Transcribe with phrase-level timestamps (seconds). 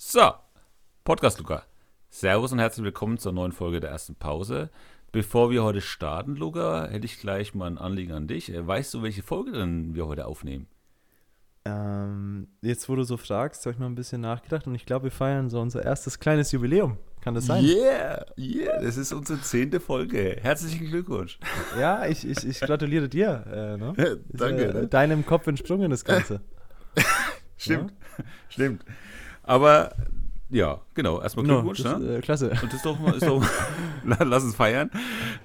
[0.00, 0.32] So,
[1.02, 1.64] Podcast Luca.
[2.08, 4.70] Servus und herzlich willkommen zur neuen Folge der ersten Pause.
[5.10, 8.54] Bevor wir heute starten, Luca, hätte ich gleich mal ein Anliegen an dich.
[8.54, 10.68] Äh, weißt du, welche Folge denn wir heute aufnehmen?
[11.64, 15.06] Ähm, jetzt, wo du so fragst, habe ich mal ein bisschen nachgedacht und ich glaube,
[15.06, 16.96] wir feiern so unser erstes kleines Jubiläum.
[17.20, 17.64] Kann das sein?
[17.64, 20.36] Yeah, yeah, das ist unsere zehnte Folge.
[20.40, 21.40] Herzlichen Glückwunsch.
[21.76, 23.44] Ja, ich, ich, ich gratuliere dir.
[23.52, 24.20] Äh, ne?
[24.28, 24.62] Danke.
[24.62, 26.40] Ist, äh, deinem Kopf entsprungen, das Ganze.
[27.56, 28.24] stimmt, ja?
[28.48, 28.84] stimmt.
[29.48, 29.94] Aber
[30.50, 31.20] ja, genau.
[31.20, 31.78] Erstmal Glückwunsch.
[31.80, 32.16] No, das, ne?
[32.16, 32.50] äh, klasse.
[32.50, 33.44] Und das ist doch, ist doch
[34.04, 34.90] lass uns feiern.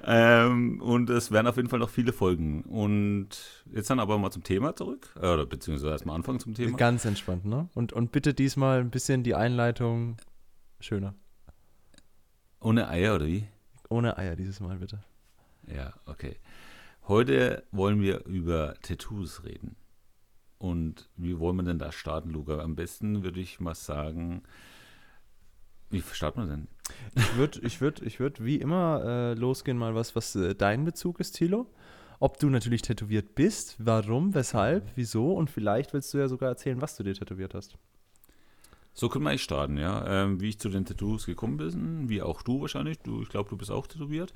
[0.06, 2.64] Ähm, und es werden auf jeden Fall noch viele Folgen.
[2.64, 3.30] Und
[3.72, 5.14] jetzt dann aber mal zum Thema zurück.
[5.18, 6.78] Oder beziehungsweise erstmal anfangen zum Thema.
[6.78, 7.70] Ganz entspannt, ne?
[7.74, 10.18] Und, und bitte diesmal ein bisschen die Einleitung
[10.80, 11.16] schöner.
[12.60, 13.48] Ohne Eier, oder wie?
[13.90, 15.00] Ohne Eier dieses Mal, bitte.
[15.74, 16.38] Ja, okay.
[17.08, 19.76] Heute wollen wir über Tattoos reden.
[20.64, 22.60] Und wie wollen wir denn da starten, Luca?
[22.60, 24.44] Am besten würde ich mal sagen,
[25.90, 26.68] wie starten wir denn?
[27.16, 30.86] Ich würde ich würd, ich würd wie immer äh, losgehen, mal was, was äh, dein
[30.86, 31.68] Bezug ist, Thilo.
[32.22, 36.82] Ob du natürlich tätowiert bist, warum, weshalb, wieso und vielleicht willst du ja sogar erzählen,
[36.82, 37.78] was du dir tätowiert hast.
[38.94, 40.06] So können wir eigentlich starten, ja.
[40.08, 43.00] Ähm, wie ich zu den Tattoos gekommen bin, wie auch du wahrscheinlich.
[43.00, 44.34] Du, ich glaube, du bist auch tätowiert.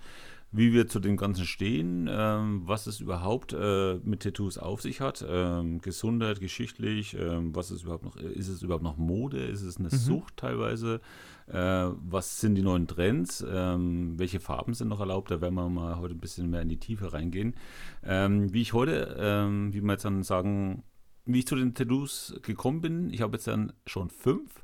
[0.52, 5.02] Wie wir zu dem Ganzen stehen, ähm, was es überhaupt äh, mit Tattoos auf sich
[5.02, 9.62] hat, ähm, Gesundheit, geschichtlich, ähm, was ist überhaupt noch, ist es überhaupt noch Mode, ist
[9.62, 9.98] es eine mhm.
[9.98, 11.02] Sucht teilweise,
[11.48, 15.68] äh, was sind die neuen Trends, ähm, welche Farben sind noch erlaubt, da werden wir
[15.70, 17.54] mal heute ein bisschen mehr in die Tiefe reingehen.
[18.04, 20.84] Ähm, wie ich heute, ähm, wie wir jetzt dann sagen,
[21.26, 23.10] wie ich zu den Tattoos gekommen bin.
[23.14, 24.64] Ich habe jetzt dann schon fünf.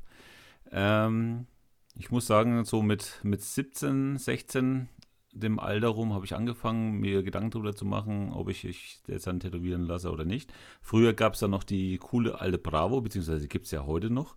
[1.96, 4.88] Ich muss sagen, so mit, mit 17, 16,
[5.34, 9.26] dem Alter rum, habe ich angefangen, mir Gedanken darüber zu machen, ob ich, ich jetzt
[9.26, 10.52] dann tätowieren lasse oder nicht.
[10.80, 14.36] Früher gab es dann noch die coole alte Bravo, beziehungsweise gibt es ja heute noch.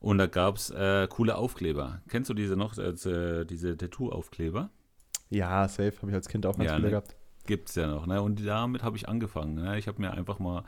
[0.00, 2.00] Und da gab es äh, coole Aufkleber.
[2.08, 4.70] Kennst du diese noch, äh, diese Tattoo-Aufkleber?
[5.30, 6.90] Ja, safe, habe ich als Kind auch ganz ja, viele ne?
[6.90, 7.16] gehabt.
[7.46, 8.06] Gibt es ja noch.
[8.06, 8.22] Ne?
[8.22, 9.54] Und damit habe ich angefangen.
[9.54, 9.78] Ne?
[9.78, 10.64] Ich habe mir einfach mal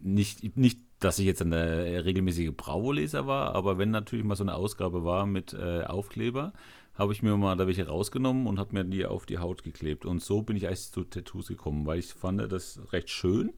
[0.00, 4.54] nicht, nicht, dass ich jetzt ein regelmäßige Bravo-Leser war, aber wenn natürlich mal so eine
[4.54, 6.52] Ausgabe war mit äh, Aufkleber,
[6.98, 10.04] habe ich mir mal da welche rausgenommen und habe mir die auf die Haut geklebt.
[10.04, 13.54] Und so bin ich eigentlich zu Tattoos gekommen, weil ich fand das recht schön.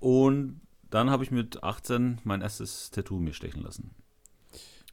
[0.00, 3.94] Und dann habe ich mit 18 mein erstes Tattoo mir stechen lassen.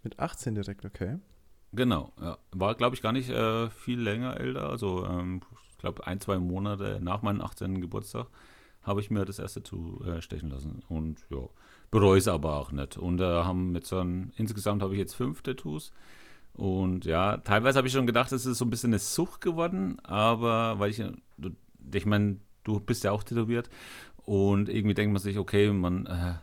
[0.03, 1.17] Mit 18 direkt, okay.
[1.73, 2.37] Genau, ja.
[2.51, 4.69] War, glaube ich, gar nicht äh, viel länger älter.
[4.69, 5.41] Also, ähm,
[5.71, 7.81] ich glaube, ein, zwei Monate nach meinem 18.
[7.81, 8.27] Geburtstag
[8.83, 10.83] habe ich mir das erste zu äh, stechen lassen.
[10.87, 11.47] Und ja,
[11.89, 12.97] bereue es aber auch nicht.
[12.97, 15.91] Und da äh, haben mit so einem, insgesamt habe ich jetzt fünf Tattoos.
[16.53, 19.99] Und ja, teilweise habe ich schon gedacht, es ist so ein bisschen eine Sucht geworden,
[20.03, 21.01] aber weil ich,
[21.93, 23.69] ich meine, du bist ja auch tätowiert
[24.25, 26.33] und irgendwie denkt man sich, okay, man, äh,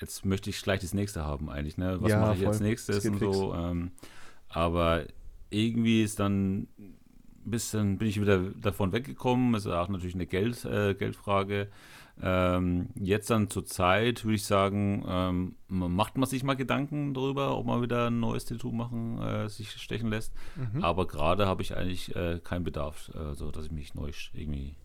[0.00, 1.96] jetzt möchte ich gleich das nächste haben eigentlich, ne?
[2.00, 2.48] Was ja, mache ich voll.
[2.48, 3.54] als nächstes und so.
[3.54, 3.90] Ähm,
[4.48, 5.04] aber
[5.50, 6.68] irgendwie ist dann
[7.44, 9.54] bisschen bin ich wieder davon weggekommen.
[9.54, 11.68] Es ist auch natürlich eine Geld, äh, Geldfrage.
[12.22, 17.58] Ähm, jetzt dann zur Zeit würde ich sagen, ähm, macht man sich mal Gedanken darüber,
[17.58, 20.32] ob man wieder ein neues Tattoo machen, äh, sich stechen lässt.
[20.54, 20.84] Mhm.
[20.84, 24.76] Aber gerade habe ich eigentlich äh, keinen Bedarf, äh, so dass ich mich neu irgendwie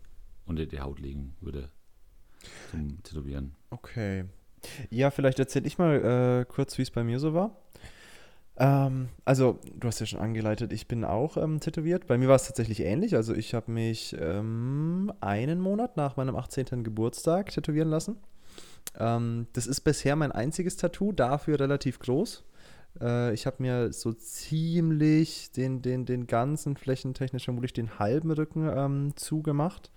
[0.44, 1.70] unter die Haut legen würde
[2.70, 3.54] zum Tätowieren.
[3.70, 4.24] Okay.
[4.90, 7.56] Ja, vielleicht erzähle ich mal äh, kurz, wie es bei mir so war.
[8.60, 12.06] Ähm, also, du hast ja schon angeleitet, ich bin auch ähm, tätowiert.
[12.06, 13.16] Bei mir war es tatsächlich ähnlich.
[13.16, 16.84] Also, ich habe mich ähm, einen Monat nach meinem 18.
[16.84, 18.18] Geburtstag tätowieren lassen.
[18.98, 22.44] Ähm, das ist bisher mein einziges Tattoo, dafür relativ groß.
[23.00, 28.70] Äh, ich habe mir so ziemlich den, den, den ganzen flächentechnisch vermutlich den halben Rücken
[28.74, 29.90] ähm, zugemacht.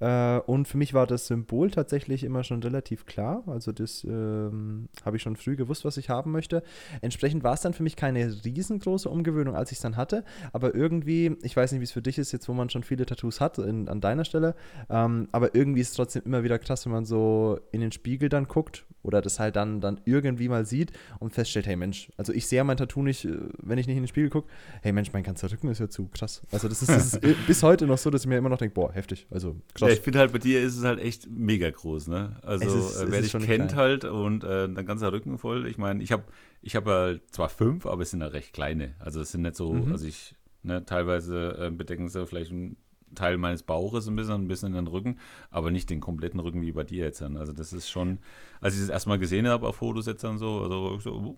[0.00, 3.42] Äh, und für mich war das Symbol tatsächlich immer schon relativ klar.
[3.46, 6.62] Also das ähm, habe ich schon früh gewusst, was ich haben möchte.
[7.00, 10.24] Entsprechend war es dann für mich keine riesengroße Umgewöhnung, als ich es dann hatte.
[10.52, 13.06] Aber irgendwie, ich weiß nicht, wie es für dich ist, jetzt wo man schon viele
[13.06, 14.54] Tattoos hat in, an deiner Stelle,
[14.90, 18.28] ähm, aber irgendwie ist es trotzdem immer wieder krass, wenn man so in den Spiegel
[18.28, 22.25] dann guckt oder das halt dann, dann irgendwie mal sieht und feststellt, hey Mensch, also
[22.32, 24.48] ich sehe mein Tattoo nicht, äh, wenn ich nicht in den Spiegel gucke,
[24.82, 26.42] hey Mensch, mein ganzer Rücken ist ja zu krass.
[26.50, 28.74] Also das ist, das ist bis heute noch so, dass ich mir immer noch denke,
[28.74, 29.88] boah, heftig, also krass.
[29.88, 32.36] Ja, ich finde halt, bei dir ist es halt echt mega groß, ne?
[32.42, 33.74] Also, ist, äh, wer dich kennt klein.
[33.74, 35.66] halt und äh, dein ganzer Rücken voll.
[35.66, 36.24] Ich meine, ich habe
[36.62, 38.94] ich hab halt zwar fünf, aber es sind ja recht kleine.
[38.98, 39.92] Also, es sind nicht so, mhm.
[39.92, 42.76] also ich, ne, teilweise äh, bedecken sie vielleicht ein
[43.14, 45.18] Teil meines Bauches ein bisschen, ein bisschen in den Rücken,
[45.50, 47.22] aber nicht den kompletten Rücken wie bei dir jetzt.
[47.22, 48.18] Also, das ist schon,
[48.60, 51.36] als ich das erstmal gesehen habe auf Fotos jetzt dann so, also so, uh,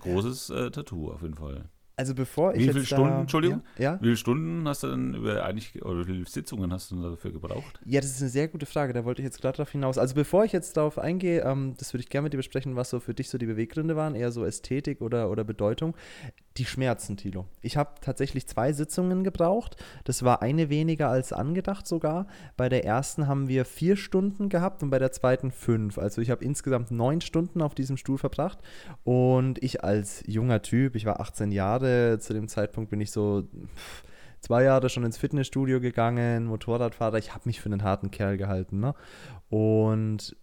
[0.00, 1.70] großes äh, Tattoo auf jeden Fall.
[1.96, 3.62] Also bevor ich Wie viele da, Stunden, Entschuldigung?
[3.78, 3.98] Ja, ja?
[4.00, 7.10] Wie viele Stunden hast du denn über eigentlich, oder wie viele Sitzungen hast du denn
[7.10, 7.78] dafür gebraucht?
[7.84, 8.92] Ja, das ist eine sehr gute Frage.
[8.92, 9.96] Da wollte ich jetzt gerade darauf hinaus.
[9.96, 12.90] Also bevor ich jetzt darauf eingehe, ähm, das würde ich gerne mit dir besprechen, was
[12.90, 15.94] so für dich so die Beweggründe waren, eher so Ästhetik oder, oder Bedeutung.
[16.56, 17.46] Die Schmerzen, Tilo.
[17.62, 19.76] Ich habe tatsächlich zwei Sitzungen gebraucht.
[20.04, 22.26] Das war eine weniger als angedacht sogar.
[22.56, 25.98] Bei der ersten haben wir vier Stunden gehabt und bei der zweiten fünf.
[25.98, 28.58] Also ich habe insgesamt neun Stunden auf diesem Stuhl verbracht.
[29.04, 31.83] Und ich als junger Typ, ich war 18 Jahre,
[32.18, 33.48] zu dem Zeitpunkt bin ich so
[34.40, 37.18] zwei Jahre schon ins Fitnessstudio gegangen, Motorradfahrer.
[37.18, 38.78] Ich habe mich für einen harten Kerl gehalten.
[38.80, 38.94] Ne?
[39.48, 40.36] Und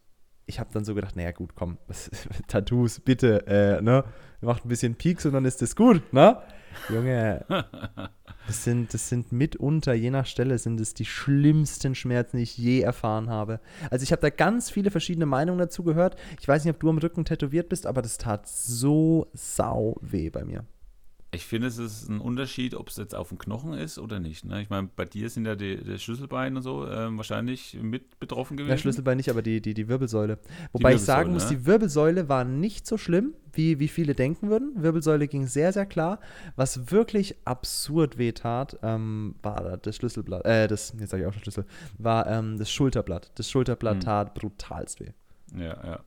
[0.47, 2.09] ich habe dann so gedacht, naja gut, komm, was,
[2.47, 4.03] Tattoos, bitte, äh, ne?
[4.41, 6.41] Macht ein bisschen Peaks und dann ist das gut, ne?
[6.89, 7.45] Junge,
[8.47, 12.57] das sind, das sind mitunter, je nach Stelle, sind es die schlimmsten Schmerzen, die ich
[12.57, 13.59] je erfahren habe.
[13.91, 16.15] Also ich habe da ganz viele verschiedene Meinungen dazu gehört.
[16.39, 20.29] Ich weiß nicht, ob du am Rücken tätowiert bist, aber das tat so sau weh
[20.29, 20.65] bei mir.
[21.33, 24.43] Ich finde, es ist ein Unterschied, ob es jetzt auf dem Knochen ist oder nicht.
[24.43, 24.61] Ne?
[24.61, 28.57] Ich meine, bei dir sind ja die, die Schlüsselbeine und so ähm, wahrscheinlich mit betroffen
[28.57, 28.71] gewesen.
[28.71, 30.39] Ja, Schlüsselbein nicht, aber die, die, die Wirbelsäule.
[30.73, 34.49] Wobei ich sagen muss, Wirbelsäule, die Wirbelsäule war nicht so schlimm, wie, wie viele denken
[34.49, 34.73] würden.
[34.75, 36.19] Wirbelsäule ging sehr, sehr klar.
[36.57, 41.43] Was wirklich absurd wehtat, ähm, war das Schlüsselblatt, äh, das, jetzt sage ich auch schon
[41.43, 41.65] Schlüssel,
[41.97, 43.31] war ähm, das Schulterblatt.
[43.35, 44.01] Das Schulterblatt Hm.
[44.01, 45.11] tat brutalst weh.
[45.55, 45.99] Ja, ja.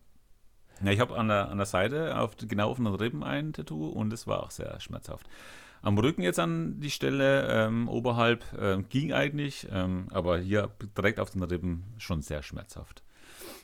[0.83, 3.89] Ja, ich habe an der, an der Seite, auf, genau auf den Rippen ein Tattoo
[3.89, 5.29] und es war auch sehr schmerzhaft.
[5.83, 11.21] Am Rücken jetzt an die Stelle ähm, oberhalb ähm, ging eigentlich, ähm, aber hier direkt
[11.21, 13.03] auf den Rippen schon sehr schmerzhaft.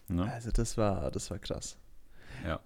[0.09, 0.31] Ne?
[0.31, 1.79] Also das war, das war krass.
[2.45, 2.61] Ja.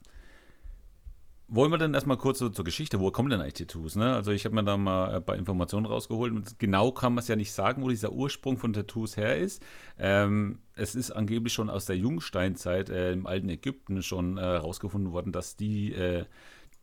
[1.46, 3.96] Wollen wir denn erstmal kurz so zur Geschichte, woher kommen denn eigentlich Tattoos?
[3.96, 4.14] Ne?
[4.14, 7.28] Also ich habe mir da mal ein paar Informationen rausgeholt und genau kann man es
[7.28, 9.62] ja nicht sagen, wo dieser Ursprung von Tattoos her ist.
[9.98, 15.32] Ähm, es ist angeblich schon aus der Jungsteinzeit äh, im alten Ägypten schon herausgefunden worden,
[15.32, 16.24] dass die, äh,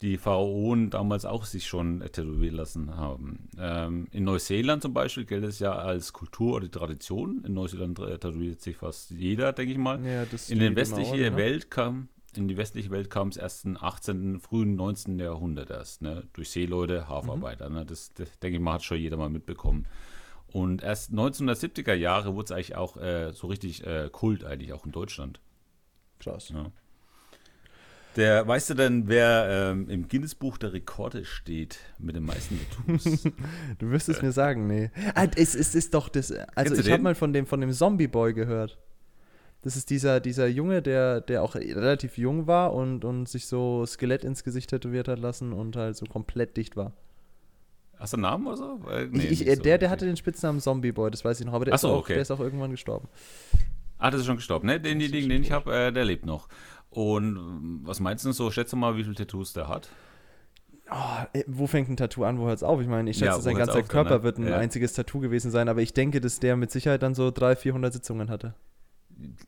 [0.02, 3.50] die Pharaonen damals auch sich schon äh, tätowieren lassen haben.
[3.58, 7.44] Ähm, in Neuseeland zum Beispiel gilt es ja als Kultur oder Tradition.
[7.46, 10.00] In Neuseeland äh, tätowiert sich fast jeder, denke ich mal.
[10.06, 11.36] Ja, In die die westliche Maori, ne?
[11.38, 15.20] Welt kam, in die westliche Welt kam es erst im 18., frühen 19.
[15.20, 16.24] Jahrhundert erst, ne?
[16.34, 17.70] Durch Seeleute, Hafarbeiter.
[17.70, 17.86] Ne?
[17.86, 19.86] Das, das, denke ich mal, hat schon jeder mal mitbekommen.
[20.48, 24.86] Und erst 1970er Jahre wurde es eigentlich auch äh, so richtig äh, Kult, eigentlich auch
[24.86, 25.40] in Deutschland.
[26.20, 26.50] Krass.
[26.50, 26.72] Ja.
[28.18, 33.24] Der, weißt du denn, wer ähm, im Guinness-Buch der Rekorde steht mit den meisten Tattoos?
[33.80, 34.92] Du wirst es mir sagen, nee.
[35.16, 36.32] Ah, es, es ist doch das.
[36.56, 38.78] Also ich habe mal von dem, von dem Zombie-Boy gehört.
[39.64, 43.86] Das ist dieser, dieser Junge, der, der auch relativ jung war und, und sich so
[43.86, 46.94] Skelett ins Gesicht tätowiert hat lassen und halt so komplett dicht war.
[47.98, 48.80] Hast du einen Namen oder so?
[48.82, 51.46] Weil, nee, ich, ich, äh, so der, der hatte den Spitznamen Zombie-Boy, das weiß ich
[51.46, 52.14] noch, aber der, Ach ist so, auch, okay.
[52.14, 53.08] der ist auch irgendwann gestorben.
[54.00, 54.80] Ah, das ist schon gestorben, ne?
[54.80, 56.48] Denjenigen, den ich habe, äh, der lebt noch.
[56.90, 58.50] Und ähm, was meinst du so?
[58.50, 59.90] Schätze mal, wie viele Tattoos der hat?
[60.90, 60.96] Oh,
[61.34, 62.82] äh, wo fängt ein Tattoo an, wo hört es auf?
[62.82, 64.24] Ich meine, ich schätze, Ja, sein ganzer dann, Körper ne?
[64.24, 64.58] wird ein Ja.
[64.58, 67.94] einziges Tattoo gewesen sein, aber ich denke, dass der mit Sicherheit dann so 300, 400
[67.94, 68.56] Sitzungen hatte.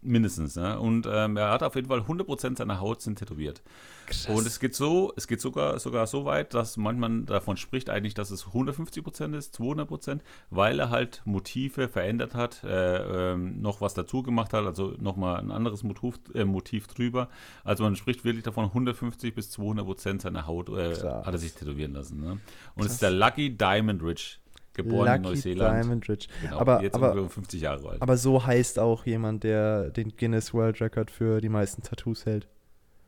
[0.02, 0.80] Mindestens, ne?
[0.80, 3.62] Und ähm, er hat auf jeden Fall 100% seiner Haut sind tätowiert.
[4.06, 4.28] Krass.
[4.28, 8.14] Und es geht so, es geht sogar, sogar so weit, dass man davon spricht eigentlich,
[8.14, 10.20] dass es 150% ist, 200%,
[10.50, 15.40] weil er halt Motive verändert hat, äh, ähm, noch was dazu gemacht hat, also nochmal
[15.40, 17.30] ein anderes Motiv, äh, Motiv drüber.
[17.64, 21.94] Also man spricht wirklich davon, 150 bis 200% seiner Haut äh, hat er sich tätowieren
[21.94, 22.20] lassen.
[22.20, 22.32] Ne?
[22.32, 22.92] Und es Krass.
[22.94, 24.38] ist der Lucky Diamond Ridge,
[24.74, 25.84] geboren in Lucky Neuseeland.
[25.84, 26.28] Diamond Ridge.
[26.42, 28.02] Genau, aber, jetzt aber, ungefähr 50 Jahre alt.
[28.02, 32.48] aber so heißt auch jemand, der den Guinness World Record für die meisten Tattoos hält.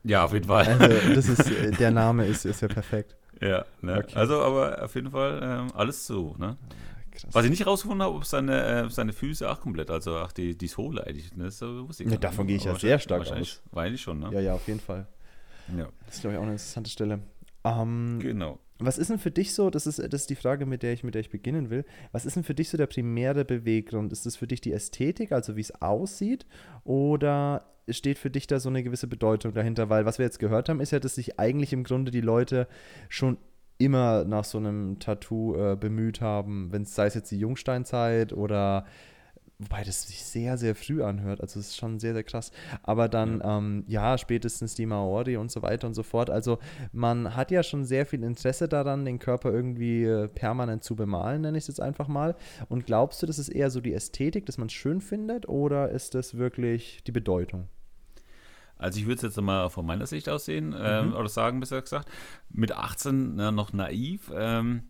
[0.03, 0.67] ja, auf jeden Fall.
[0.67, 3.15] Also, das ist, äh, der Name ist, ist ja perfekt.
[3.41, 3.97] Ja, ne?
[3.97, 4.15] Okay.
[4.15, 6.35] also aber auf jeden Fall ähm, alles so.
[6.37, 6.55] Ne?
[7.11, 7.29] Krass.
[7.33, 10.57] Was ich nicht rausgefunden habe, ob seine, äh, seine Füße auch komplett, also auch die,
[10.57, 11.35] die Sohle eigentlich.
[11.35, 11.45] Ne?
[11.45, 13.61] Das äh, wusste ich Ja, davon gehe ich ja sehr stark wahrscheinlich- aus.
[13.71, 14.29] Wahrscheinlich schon, ne?
[14.31, 15.07] Ja, ja, auf jeden Fall.
[15.77, 15.87] Ja.
[16.05, 17.19] Das ist, glaube ich, auch eine interessante Stelle.
[17.63, 18.59] Ähm, Genau.
[18.77, 21.03] Was ist denn für dich so, das ist, das ist die Frage, mit der, ich,
[21.03, 24.11] mit der ich beginnen will, was ist denn für dich so der primäre Beweggrund?
[24.11, 26.45] Ist das für dich die Ästhetik, also wie es aussieht,
[26.83, 29.89] oder steht für dich da so eine gewisse Bedeutung dahinter?
[29.89, 32.67] Weil was wir jetzt gehört haben, ist ja, dass sich eigentlich im Grunde die Leute
[33.07, 33.37] schon
[33.77, 38.33] immer nach so einem Tattoo äh, bemüht haben, wenn es sei es jetzt die Jungsteinzeit
[38.33, 38.85] oder
[39.59, 42.51] wobei das sich sehr, sehr früh anhört, also es ist schon sehr, sehr krass.
[42.83, 46.29] Aber dann, ähm, ja, spätestens die Maori und so weiter und so fort.
[46.29, 46.59] Also
[46.91, 51.41] man hat ja schon sehr viel Interesse daran, den Körper irgendwie äh, permanent zu bemalen,
[51.41, 52.35] nenne ich es jetzt einfach mal.
[52.67, 55.89] Und glaubst du, das ist eher so die Ästhetik, dass man es schön findet, oder
[55.89, 57.69] ist das wirklich die Bedeutung?
[58.77, 61.15] Also ich würde es jetzt mal von meiner Sicht aus sehen, ähm, Mhm.
[61.15, 62.09] oder sagen, besser gesagt,
[62.49, 64.31] mit 18 ne, noch naiv.
[64.35, 64.83] Ähm,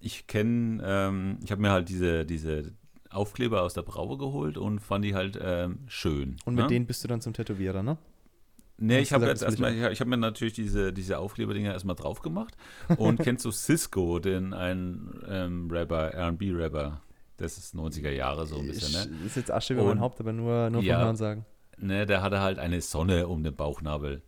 [0.00, 2.72] ich kenne, ähm, ich habe mir halt diese, diese
[3.12, 6.36] Aufkleber aus der Braue geholt und fand die halt ähm, schön.
[6.44, 6.68] Und mit ne?
[6.68, 7.98] denen bist du dann zum Tätowierer, ne?
[8.78, 12.20] Nee, ich habe jetzt erstmal, ich, ich habe mir natürlich diese, diese Aufkleberdinger erstmal drauf
[12.20, 12.56] gemacht.
[12.96, 17.00] Und kennst du Cisco, den einen ähm, Rapper, RB-Rapper?
[17.36, 19.26] Das ist 90er Jahre so ein bisschen, ne?
[19.26, 21.00] Ist jetzt Asche über mein Haupt, aber nur, nur vom Ja.
[21.04, 21.44] Hören sagen.
[21.78, 22.06] ne?
[22.06, 24.22] Der hatte halt eine Sonne um den Bauchnabel.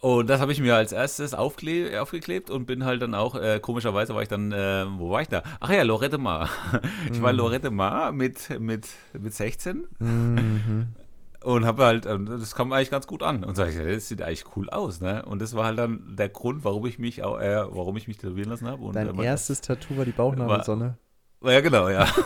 [0.00, 4.14] Und das habe ich mir als erstes aufgeklebt und bin halt dann auch, äh, komischerweise
[4.14, 5.42] war ich dann, äh, wo war ich da?
[5.58, 6.48] Ach ja, Lorette Mar.
[7.12, 7.38] Ich war Mhm.
[7.38, 8.86] Lorette Mar mit, mit,
[9.18, 10.86] mit 16 Mhm.
[11.44, 13.44] Und habe halt, das kam eigentlich ganz gut an.
[13.44, 15.24] Und sag ich, das sieht eigentlich cool aus, ne?
[15.24, 18.16] Und das war halt dann der Grund, warum ich mich auch, äh, warum ich mich
[18.18, 18.82] tätowieren lassen habe.
[18.82, 20.98] Und, Dein äh, man- erstes Tattoo war die Bauchnabelsonne.
[21.44, 22.04] Ja, genau, ja.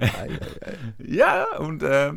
[0.00, 0.30] Ei, ei,
[0.66, 0.76] ei.
[0.98, 2.12] ja, und äh,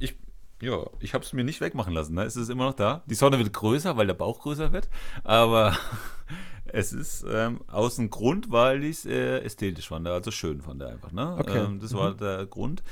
[0.00, 0.16] ich,
[0.64, 2.14] ja, ich habe es mir nicht wegmachen lassen.
[2.14, 2.22] Ne?
[2.24, 3.02] Es ist immer noch da.
[3.06, 4.88] Die Sonne wird größer, weil der Bauch größer wird.
[5.22, 5.76] Aber
[6.66, 10.82] es ist ähm, aus dem Grund, weil ich es äh, ästhetisch fand, also schön fand
[10.82, 11.12] einfach.
[11.12, 11.36] Ne?
[11.38, 11.58] Okay.
[11.64, 12.82] Ähm, das war der Grund.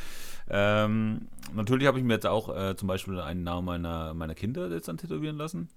[0.49, 4.69] Ähm, natürlich habe ich mir jetzt auch äh, zum Beispiel einen Namen meiner, meiner Kinder
[4.71, 5.69] jetzt dann tätowieren lassen.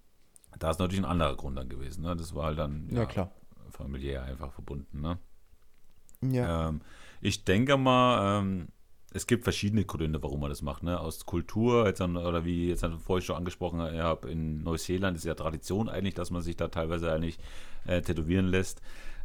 [0.59, 2.03] Da ist natürlich ein anderer Grund dann gewesen.
[2.03, 2.15] Ne?
[2.15, 3.31] Das war halt dann Ja, klar.
[3.71, 5.01] familiär einfach verbunden.
[5.01, 5.17] Ne?
[6.21, 6.69] Ja.
[6.69, 6.81] Ähm,
[7.21, 8.67] ich denke mal, ähm,
[9.15, 10.84] es gibt verschiedene Gründe, warum man das macht.
[10.84, 11.00] Ne?
[11.00, 15.24] Aus Kultur, jetzt dann, oder wie jetzt dann vorhin schon angesprochen habe, in Neuseeland ist
[15.24, 17.39] ja Tradition eigentlich, dass man sich da teilweise eigentlich
[17.86, 18.81] äh, tätowieren lässt.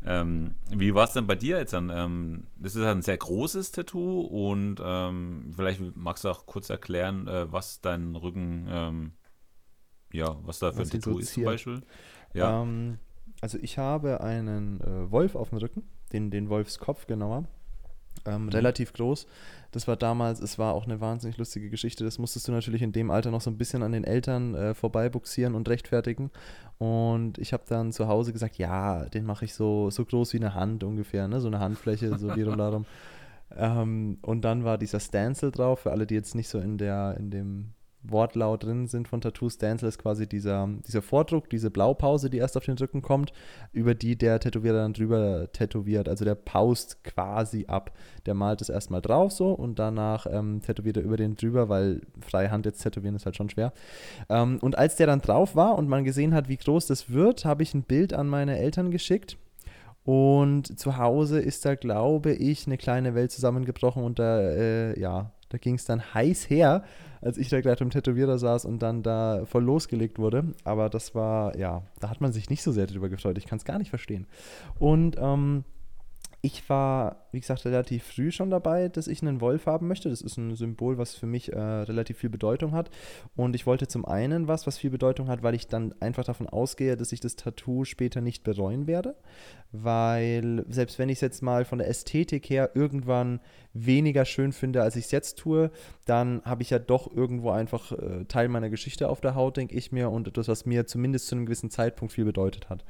[0.07, 1.91] Ähm, wie war es denn bei dir jetzt dann?
[1.91, 7.27] Ähm, das ist ein sehr großes Tattoo und ähm, vielleicht magst du auch kurz erklären,
[7.27, 9.13] äh, was dein Rücken, ähm,
[10.13, 11.45] ja, was da für Was ein Tattoo ist zum.
[11.45, 11.83] Beispiel.
[12.33, 12.99] Ja, Ähm,
[13.41, 15.83] also ich habe einen äh, Wolf auf dem Rücken,
[16.13, 17.49] den, den Wolfskopf genauer.
[18.27, 19.27] Ähm, relativ groß.
[19.73, 22.05] Das war damals, es war auch eine wahnsinnig lustige Geschichte.
[22.05, 24.75] Das musstest du natürlich in dem Alter noch so ein bisschen an den Eltern äh,
[24.75, 26.31] vorbeibuxieren und rechtfertigen.
[26.79, 30.39] Und ich habe dann zu Hause gesagt, ja, den mache ich so, so groß wie
[30.39, 31.41] eine Hand ungefähr, ne?
[31.41, 32.87] so eine Handfläche, so die darum.
[33.57, 37.17] Ähm, und dann war dieser Stencil drauf, für alle, die jetzt nicht so in der,
[37.19, 37.73] in dem
[38.03, 39.51] Wortlaut drin sind von Tattoo.
[39.51, 43.33] Stencil ist quasi dieser, dieser Vordruck, diese Blaupause, die erst auf den Rücken kommt,
[43.73, 46.09] über die der Tätowierer dann drüber tätowiert.
[46.09, 47.93] Also der paust quasi ab.
[48.27, 52.01] Der malt es erstmal drauf so und danach ähm, tätowiert er über den drüber, weil
[52.21, 53.73] Freihand jetzt tätowieren ist halt schon schwer.
[54.29, 57.45] Ähm, und als der dann drauf war und man gesehen hat, wie groß das wird,
[57.45, 59.37] habe ich ein Bild an meine Eltern geschickt.
[60.05, 65.33] Und zu Hause ist da, glaube ich, eine kleine Welt zusammengebrochen und da, äh, ja,
[65.51, 66.85] da ging es dann heiß her,
[67.21, 70.55] als ich da gerade im Tätowierer saß und dann da voll losgelegt wurde.
[70.65, 73.39] Aber das war, ja, da hat man sich nicht so sehr drüber gefreut.
[73.39, 74.27] Ich kann es gar nicht verstehen.
[74.79, 75.65] Und ähm,
[76.43, 80.09] ich war, wie gesagt, relativ früh schon dabei, dass ich einen Wolf haben möchte.
[80.09, 82.91] Das ist ein Symbol, was für mich äh, relativ viel Bedeutung hat.
[83.37, 86.49] Und ich wollte zum einen was, was viel Bedeutung hat, weil ich dann einfach davon
[86.49, 89.17] ausgehe, dass ich das Tattoo später nicht bereuen werde.
[89.73, 93.41] Weil selbst wenn ich es jetzt mal von der Ästhetik her irgendwann
[93.75, 95.71] weniger schön finde, als ich es jetzt tue,
[96.07, 99.77] dann habe ich ja doch irgendwo einfach äh, Teil meiner Geschichte auf der Haut, denke
[99.77, 102.83] ich mir, und etwas, was mir zumindest zu einem gewissen Zeitpunkt viel bedeutet hat.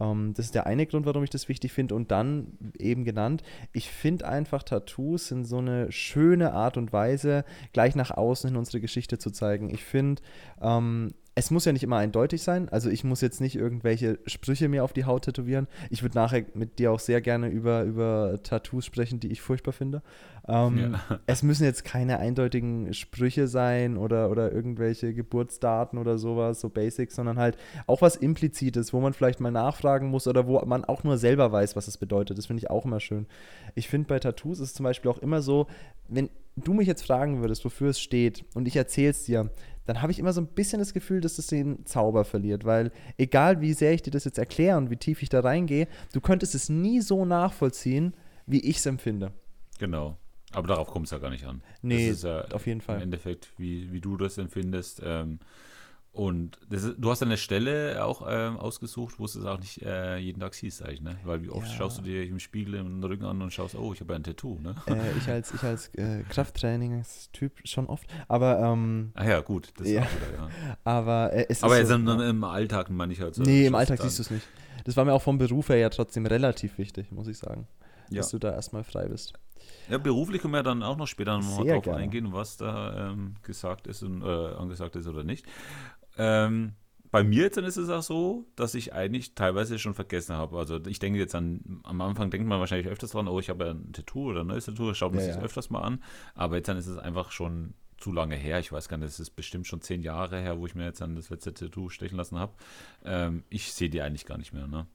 [0.00, 1.94] Ähm, das ist der eine Grund, warum ich das wichtig finde.
[1.94, 7.44] Und dann eben genannt, ich finde einfach Tattoos sind so eine schöne Art und Weise,
[7.72, 9.70] gleich nach außen hin unsere Geschichte zu zeigen.
[9.70, 10.22] Ich finde,
[10.60, 12.70] ähm, es muss ja nicht immer eindeutig sein.
[12.70, 15.68] Also ich muss jetzt nicht irgendwelche Sprüche mir auf die Haut tätowieren.
[15.90, 19.72] Ich würde nachher mit dir auch sehr gerne über, über Tattoos sprechen, die ich furchtbar
[19.72, 20.02] finde.
[20.48, 21.18] Ähm, Ja.
[21.26, 27.16] Es müssen jetzt keine eindeutigen Sprüche sein oder, oder irgendwelche Geburtsdaten oder sowas, so Basics,
[27.16, 31.04] sondern halt auch was Implizites, wo man vielleicht mal nachfragen muss oder wo man auch
[31.04, 32.38] nur selber weiß, was es bedeutet.
[32.38, 33.26] Das finde ich auch immer schön.
[33.74, 35.66] Ich finde bei Tattoos ist es zum Beispiel auch immer so,
[36.08, 39.50] wenn du mich jetzt fragen würdest, wofür es steht und ich erzähle es dir,
[39.86, 42.92] dann habe ich immer so ein bisschen das Gefühl, dass es den Zauber verliert, weil
[43.16, 46.20] egal wie sehr ich dir das jetzt erkläre und wie tief ich da reingehe, du
[46.20, 48.14] könntest es nie so nachvollziehen,
[48.46, 49.32] wie ich es empfinde.
[49.78, 50.16] genau.
[50.52, 51.60] Aber darauf kommt es ja gar nicht an.
[51.82, 52.96] Nee, das ja auf jeden Fall.
[52.96, 55.02] Im Endeffekt, wie, wie du das empfindest.
[55.04, 55.40] Ähm,
[56.16, 60.40] und ist, du hast eine Stelle auch ähm, ausgesucht, wo es auch nicht äh, jeden
[60.40, 61.16] Tag siehst, eigentlich, ne?
[61.24, 61.74] Weil wie oft Ja.
[61.74, 64.22] schaust du dir im Spiegel im Rücken an und schaust, oh, ich habe ja ein
[64.24, 64.74] Tattoo, ne?
[64.88, 69.88] Äh, ich als, ich als äh, Krafttrainingstyp schon oft, aber, ähm, Ah ja, gut, das
[69.88, 70.00] Ja.
[70.02, 70.48] ist auch wieder, ja.
[70.84, 73.42] aber äh, es Aber ist so, im, im Alltag meine ich halt so.
[73.42, 74.46] Nee, im Alltag siehst du es nicht.
[74.84, 77.66] Das war mir auch vom Beruf her ja trotzdem relativ wichtig, muss ich sagen,
[78.10, 78.18] Ja.
[78.18, 79.34] dass du da erstmal frei bist.
[79.90, 81.98] Ja, beruflich können wir dann auch noch später noch mal Sehr drauf gerne.
[81.98, 85.44] eingehen, was da ähm, gesagt ist und äh, angesagt ist oder nicht.
[86.16, 86.72] Ähm,
[87.10, 90.58] bei mir jetzt dann ist es auch so, dass ich eigentlich teilweise schon vergessen habe.
[90.58, 93.64] Also ich denke jetzt an, am Anfang denkt man wahrscheinlich öfters dran, oh, ich habe
[93.64, 95.42] ja ein Tattoo oder ein neues Tattoo, schaut man Ja, sich ja.
[95.42, 96.02] öfters mal an.
[96.34, 98.58] Aber jetzt dann ist es einfach schon zu lange her.
[98.58, 101.00] Ich weiß gar nicht, es ist bestimmt schon zehn Jahre her, wo ich mir jetzt
[101.00, 102.52] dann das letzte Tattoo stechen lassen habe.
[103.04, 104.86] Ähm, ich sehe die eigentlich gar nicht mehr, ne?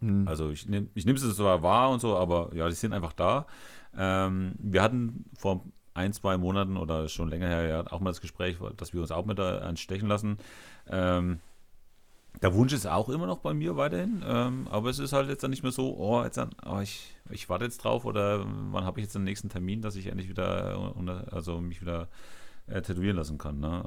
[0.00, 0.26] Hm.
[0.26, 3.12] Also ich nehme ich nehm sie zwar wahr und so, aber ja, die sind einfach
[3.12, 3.46] da.
[3.96, 5.64] Ähm, wir hatten vor
[5.94, 9.10] ein, zwei Monaten oder schon länger her ja, auch mal das Gespräch, dass wir uns
[9.10, 10.38] auch mit da stechen lassen.
[10.88, 11.40] Ähm,
[12.42, 15.44] der Wunsch ist auch immer noch bei mir weiterhin, ähm, aber es ist halt jetzt
[15.44, 18.84] dann nicht mehr so, oh, jetzt dann, oh, ich, ich warte jetzt drauf oder wann
[18.84, 20.94] habe ich jetzt den nächsten Termin, dass ich endlich wieder,
[21.30, 22.08] also mich wieder
[22.66, 23.60] äh, tätowieren lassen kann.
[23.60, 23.84] Ne?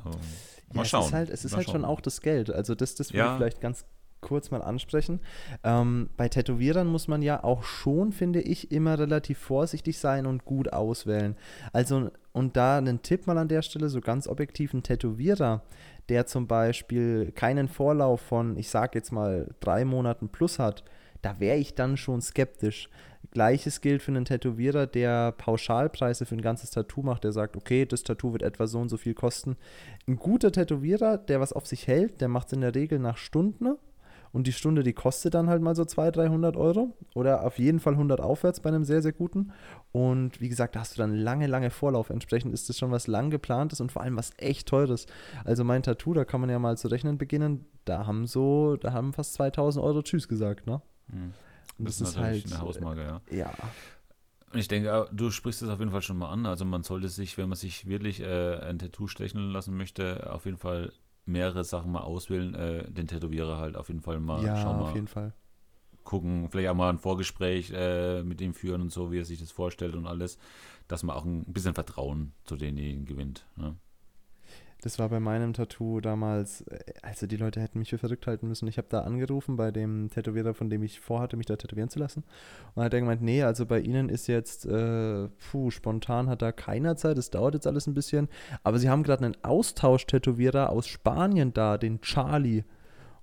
[0.73, 1.01] mal ja, schauen.
[1.01, 2.49] Es ist halt, es ist halt schon auch das Geld.
[2.49, 3.31] Also das, das will ja.
[3.31, 3.85] ich vielleicht ganz
[4.21, 5.19] kurz mal ansprechen.
[5.63, 10.45] Ähm, bei Tätowierern muss man ja auch schon, finde ich, immer relativ vorsichtig sein und
[10.45, 11.35] gut auswählen.
[11.73, 15.63] Also, und da einen Tipp mal an der Stelle, so ganz objektiv, ein Tätowierer,
[16.09, 20.83] der zum Beispiel keinen Vorlauf von, ich sage jetzt mal, drei Monaten plus hat,
[21.21, 22.89] da wäre ich dann schon skeptisch.
[23.31, 27.85] Gleiches gilt für einen Tätowierer, der Pauschalpreise für ein ganzes Tattoo macht, der sagt, okay,
[27.85, 29.57] das Tattoo wird etwa so und so viel kosten.
[30.07, 33.17] Ein guter Tätowierer, der was auf sich hält, der macht es in der Regel nach
[33.17, 33.75] Stunden
[34.31, 37.79] und die Stunde, die kostet dann halt mal so 200, 300 Euro oder auf jeden
[37.79, 39.51] Fall 100 aufwärts bei einem sehr, sehr guten.
[39.91, 42.09] Und wie gesagt, da hast du dann lange, lange Vorlauf.
[42.09, 45.07] Entsprechend ist das schon was lang geplantes und vor allem was echt teures.
[45.45, 48.93] Also mein Tattoo, da kann man ja mal zu rechnen beginnen, da haben so, da
[48.93, 50.81] haben fast 2000 Euro Tschüss gesagt, ne?
[51.09, 51.33] Hm.
[51.79, 53.21] Das, das, ist halt eine Hausmarke, ja.
[53.29, 53.53] Ja.
[54.51, 56.45] Und ich denke, du sprichst es auf jeden Fall schon mal an.
[56.45, 60.45] Also man sollte sich, wenn man sich wirklich äh, ein Tattoo stechen lassen möchte, auf
[60.45, 60.91] jeden Fall
[61.27, 64.81] mehrere Sachen mal auswählen, äh, den Tätowierer halt auf jeden Fall mal ja, schauen.
[64.81, 65.33] auf jeden Fall.
[66.03, 69.39] Gucken, vielleicht auch mal ein Vorgespräch äh, mit ihm führen und so, wie er sich
[69.39, 70.37] das vorstellt und alles,
[70.87, 73.45] dass man auch ein bisschen Vertrauen zu denjenigen gewinnt.
[73.57, 73.75] Ne?
[74.81, 78.47] Das war bei meinem Tattoo damals, äh, also die Leute hätten mich für verrückt halten
[78.47, 78.67] müssen.
[78.67, 81.99] Ich habe da angerufen bei dem Tätowierer, von dem ich vorhatte, mich da tätowieren zu
[81.99, 82.23] lassen.
[82.75, 86.51] Und hat er gemeint, nee, also bei Ihnen ist jetzt, äh, puh, spontan hat da
[86.51, 88.27] keiner Zeit, es dauert jetzt alles ein bisschen.
[88.63, 92.63] Aber Sie haben gerade einen Austausch-Tätowierer aus Spanien da, den Charlie.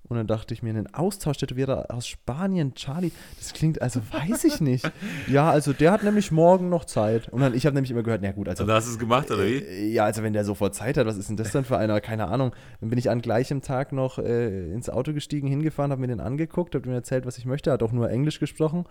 [0.07, 4.61] Und dann dachte ich mir, einen Austausch-Tätowierer aus Spanien, Charlie, das klingt, also weiß ich
[4.61, 4.89] nicht.
[5.27, 7.27] ja, also der hat nämlich morgen noch Zeit.
[7.29, 8.63] Und dann, ich habe nämlich immer gehört, na gut, also.
[8.63, 9.57] Und hast du es gemacht, oder wie?
[9.57, 11.99] Äh, ja, also wenn der sofort Zeit hat, was ist denn das denn für einer?
[12.01, 12.51] Keine Ahnung.
[12.81, 16.19] Dann bin ich an gleichem Tag noch äh, ins Auto gestiegen, hingefahren, habe mir den
[16.19, 18.85] angeguckt, habe mir erzählt, was ich möchte, hat auch nur Englisch gesprochen.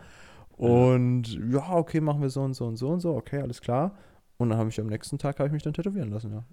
[0.56, 3.97] Und ja, okay, machen wir so und so und so und so, okay, alles klar.
[4.37, 6.44] Und dann habe ich am nächsten Tag ich mich dann tätowieren lassen, ja.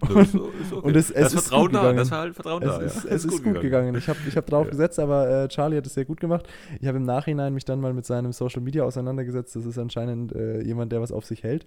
[0.00, 0.86] Und, ist okay.
[0.86, 2.78] und es, es das ist da, das war halt Vertrauen es da.
[2.78, 3.10] Ist, ja.
[3.10, 3.62] Es, ist, gut, gegangen.
[3.62, 3.94] gegangen.
[3.96, 4.70] Ich habe ich hab drauf ja.
[4.70, 6.46] gesetzt, aber äh, Charlie hat es sehr gut gemacht.
[6.80, 9.56] Ich habe im Nachhinein mich dann mal mit seinem Social Media auseinandergesetzt.
[9.56, 11.66] Das ist anscheinend äh, jemand, der was auf sich hält.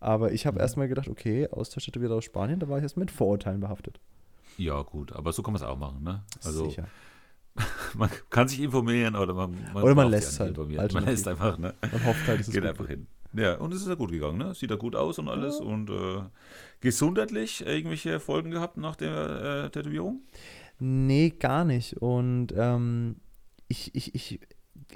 [0.00, 0.62] Aber ich habe mhm.
[0.62, 4.00] erstmal gedacht, okay, wieder aus Spanien, da war ich erst mit Vorurteilen behaftet.
[4.56, 6.22] Ja, gut, aber so kann man es auch machen, ne?
[6.44, 6.86] Also, Sicher.
[7.94, 10.56] man kann sich informieren oder man, man oder man lässt es halt.
[10.92, 11.74] Man lässt einfach, ne?
[11.80, 13.06] Man hofft halt, es Geht einfach hin.
[13.36, 14.54] Ja, und es ist ja gut gegangen, ne?
[14.54, 15.58] Sieht ja gut aus und alles.
[15.58, 15.64] Ja.
[15.64, 16.22] Und äh,
[16.80, 20.22] gesundheitlich irgendwelche Folgen gehabt nach der äh, Tätowierung?
[20.78, 21.96] Nee, gar nicht.
[21.96, 23.16] Und ähm,
[23.68, 24.40] ich, ich, ich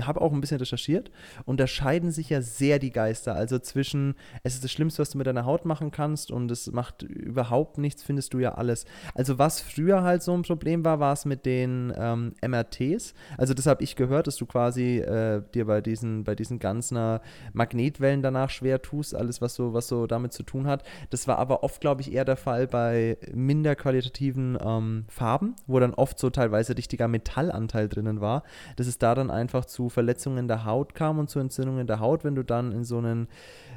[0.02, 1.10] habe auch ein bisschen recherchiert
[1.44, 3.34] und da scheiden sich ja sehr die Geister.
[3.34, 6.70] Also zwischen, es ist das Schlimmste, was du mit deiner Haut machen kannst und es
[6.72, 8.84] macht überhaupt nichts, findest du ja alles.
[9.14, 13.14] Also was früher halt so ein Problem war, war es mit den ähm, MRTs.
[13.36, 16.96] Also das habe ich gehört, dass du quasi äh, dir bei diesen, bei diesen ganzen
[16.96, 17.20] äh,
[17.52, 20.82] Magnetwellen danach schwer tust, alles was so, was so damit zu tun hat.
[21.10, 25.78] Das war aber oft, glaube ich, eher der Fall bei minder qualitativen ähm, Farben, wo
[25.80, 28.42] dann oft so teilweise richtiger Metallanteil drinnen war.
[28.76, 32.24] Das ist da dann einfach zu Verletzungen der Haut kam und zu Entzündungen der Haut,
[32.24, 33.28] wenn du dann in so einen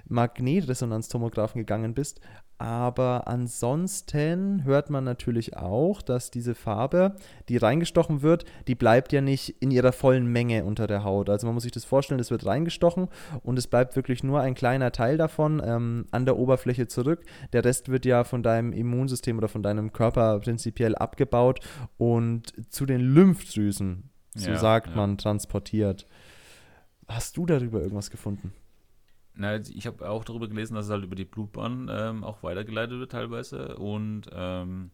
[0.07, 2.19] Magnetresonanztomographen gegangen bist.
[2.61, 7.15] Aber ansonsten hört man natürlich auch, dass diese Farbe,
[7.49, 11.31] die reingestochen wird, die bleibt ja nicht in ihrer vollen Menge unter der Haut.
[11.31, 13.07] Also man muss sich das vorstellen, es wird reingestochen
[13.41, 17.23] und es bleibt wirklich nur ein kleiner Teil davon ähm, an der Oberfläche zurück.
[17.51, 21.61] Der Rest wird ja von deinem Immunsystem oder von deinem Körper prinzipiell abgebaut
[21.97, 24.95] und zu den Lymphdrüsen so ja, sagt ja.
[24.95, 26.05] man, transportiert.
[27.07, 28.53] Hast du darüber irgendwas gefunden?
[29.33, 32.99] Na, ich habe auch darüber gelesen, dass es halt über die Blutbahn ähm, auch weitergeleitet
[32.99, 34.91] wird teilweise und ähm,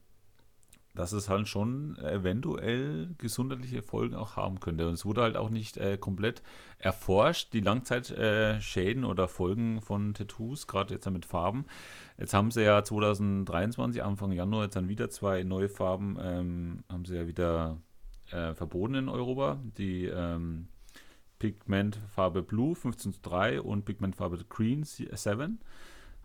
[0.97, 4.87] dass es halt schon eventuell gesundheitliche Folgen auch haben könnte.
[4.87, 6.41] Und es wurde halt auch nicht äh, komplett
[6.79, 11.65] erforscht, die Langzeitschäden äh, oder Folgen von Tattoos, gerade jetzt mit Farben.
[12.17, 17.05] Jetzt haben sie ja 2023, Anfang Januar, jetzt dann wieder zwei neue Farben, ähm, haben
[17.05, 17.77] sie ja wieder
[18.31, 19.59] äh, verboten in Europa.
[19.77, 20.67] Die ähm,
[21.39, 25.59] Pigmentfarbe Blue 15.3 und Pigmentfarbe Green 7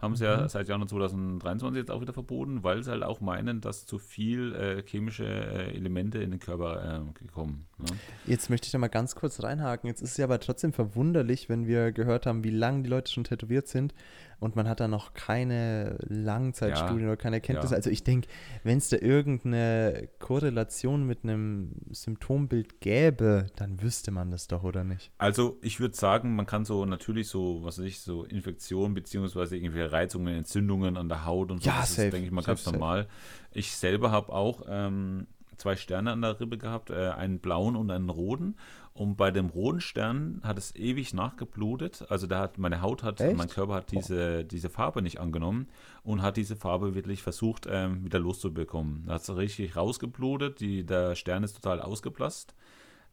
[0.03, 0.31] haben sie mhm.
[0.31, 3.99] ja seit Januar 2023 jetzt auch wieder verboten, weil sie halt auch meinen, dass zu
[3.99, 7.67] viel äh, chemische äh, Elemente in den Körper äh, gekommen.
[7.79, 7.87] Ne?
[8.27, 9.87] Jetzt möchte ich da mal ganz kurz reinhaken.
[9.87, 13.13] Jetzt ist es ja aber trotzdem verwunderlich, wenn wir gehört haben, wie lange die Leute
[13.13, 13.95] schon tätowiert sind,
[14.41, 17.75] und man hat da noch keine Langzeitstudien ja, oder keine Erkenntnisse.
[17.75, 17.77] Ja.
[17.77, 18.29] Also ich denke,
[18.65, 24.85] wenn es da irgendeine Korrelation mit einem Symptombild gäbe, dann wüsste man das doch, oder
[24.85, 25.11] nicht?
[25.19, 29.57] Also ich würde sagen, man kann so natürlich so, was weiß ich, so Infektionen beziehungsweise
[29.57, 31.71] irgendwelche Reizungen, Entzündungen an der Haut und so.
[31.71, 33.09] Ja, das safe, ist, denke ich mal, safe, ganz normal.
[33.53, 35.27] Ich selber habe auch ähm,
[35.63, 38.57] zwei Sterne an der Rippe gehabt, äh, einen blauen und einen roten.
[38.95, 42.05] Und bei dem roten Stern hat es ewig nachgeblutet.
[42.11, 43.37] Also da hat meine Haut hat, Echt?
[43.37, 45.69] mein Körper hat diese, diese Farbe nicht angenommen
[46.03, 49.05] und hat diese Farbe wirklich versucht, ähm, wieder loszubekommen.
[49.07, 52.55] Da hat es richtig rausgeblutet, die, der Stern ist total ausgeblasst.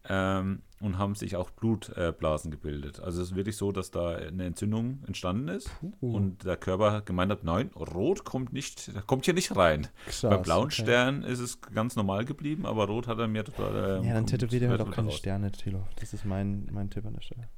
[0.07, 3.01] Ähm, und haben sich auch Blutblasen gebildet.
[3.01, 6.15] Also es ist wirklich so, dass da eine Entzündung entstanden ist Puh.
[6.15, 9.87] und der Körper gemeint hat, nein, rot kommt nicht, kommt hier nicht rein.
[10.05, 10.83] Krass, Beim blauen okay.
[10.83, 13.99] Stern ist es ganz normal geblieben, aber rot hat er mir total.
[13.99, 15.17] ähm, Ja, dann tätowiert er halt auch keine raus.
[15.17, 15.85] Sterne, Tilo.
[15.99, 17.49] Das ist mein, mein Tipp an der Stelle.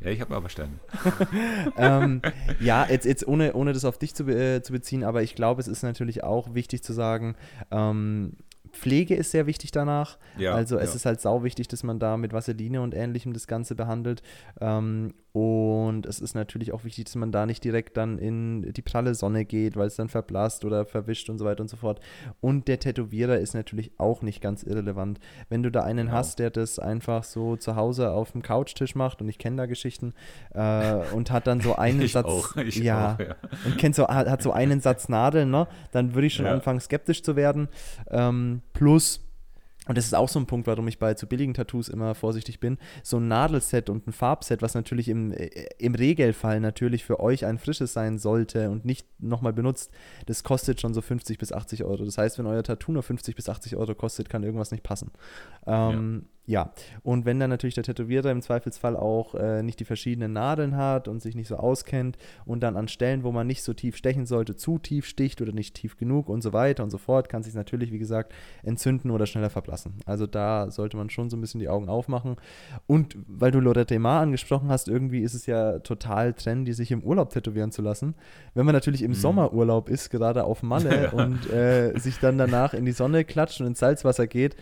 [0.00, 0.72] Ja, ich habe aber Sterne.
[1.76, 2.22] ähm,
[2.58, 5.60] ja, jetzt, jetzt ohne, ohne das auf dich zu, äh, zu beziehen, aber ich glaube,
[5.60, 7.36] es ist natürlich auch wichtig zu sagen,
[7.70, 8.38] ähm,
[8.72, 10.18] Pflege ist sehr wichtig danach.
[10.38, 10.96] Ja, also es ja.
[10.96, 14.22] ist halt sau wichtig, dass man da mit Vaseline und ähnlichem das Ganze behandelt.
[14.60, 18.82] Ähm, und es ist natürlich auch wichtig, dass man da nicht direkt dann in die
[18.82, 22.00] pralle Sonne geht, weil es dann verblasst oder verwischt und so weiter und so fort.
[22.40, 25.20] Und der Tätowierer ist natürlich auch nicht ganz irrelevant.
[25.48, 26.18] Wenn du da einen Genau.
[26.18, 29.66] hast, der das einfach so zu Hause auf dem Couchtisch macht, und ich kenne da
[29.66, 30.14] Geschichten,
[30.52, 32.26] äh, und hat dann so einen Ich Satz.
[32.26, 33.36] auch, ja, auch, ja.
[33.66, 35.68] und kennt so, hat so einen Satz Nadeln, ne?
[35.92, 37.68] Dann würde ich schon anfangen, skeptisch zu werden.
[38.10, 39.20] Ähm, plus,
[39.86, 42.60] und das ist auch so ein Punkt, warum ich bei zu billigen Tattoos immer vorsichtig
[42.60, 47.18] bin, so ein Nadelset und ein Farbset, was natürlich im, äh, im Regelfall natürlich für
[47.18, 49.90] euch ein frisches sein sollte und nicht nochmal benutzt,
[50.26, 52.04] das kostet schon so 50 bis 80 Euro.
[52.04, 55.10] Das heißt, wenn euer Tattoo nur 50 bis 80 Euro kostet, kann irgendwas nicht passen.
[55.66, 56.30] Ähm, ja.
[57.02, 61.06] Und wenn dann natürlich der Tätowierer im Zweifelsfall auch äh, nicht die verschiedenen Nadeln hat
[61.06, 64.26] und sich nicht so auskennt und dann an Stellen, wo man nicht so tief stechen
[64.26, 67.42] sollte, zu tief sticht oder nicht tief genug und so weiter und so fort, kann
[67.42, 68.32] sich natürlich, wie gesagt,
[68.62, 69.94] entzünden oder schneller verblassen.
[70.06, 72.36] Also da sollte man schon so ein bisschen die Augen aufmachen.
[72.86, 77.02] Und weil du Lorette Mar angesprochen hast, irgendwie ist es ja total trendy, sich im
[77.02, 78.14] Urlaub tätowieren zu lassen.
[78.54, 79.14] Wenn man natürlich im Mhm.
[79.14, 83.66] Sommerurlaub ist, gerade auf Malle und äh, sich dann danach in die Sonne klatscht und
[83.68, 84.56] ins Salzwasser geht,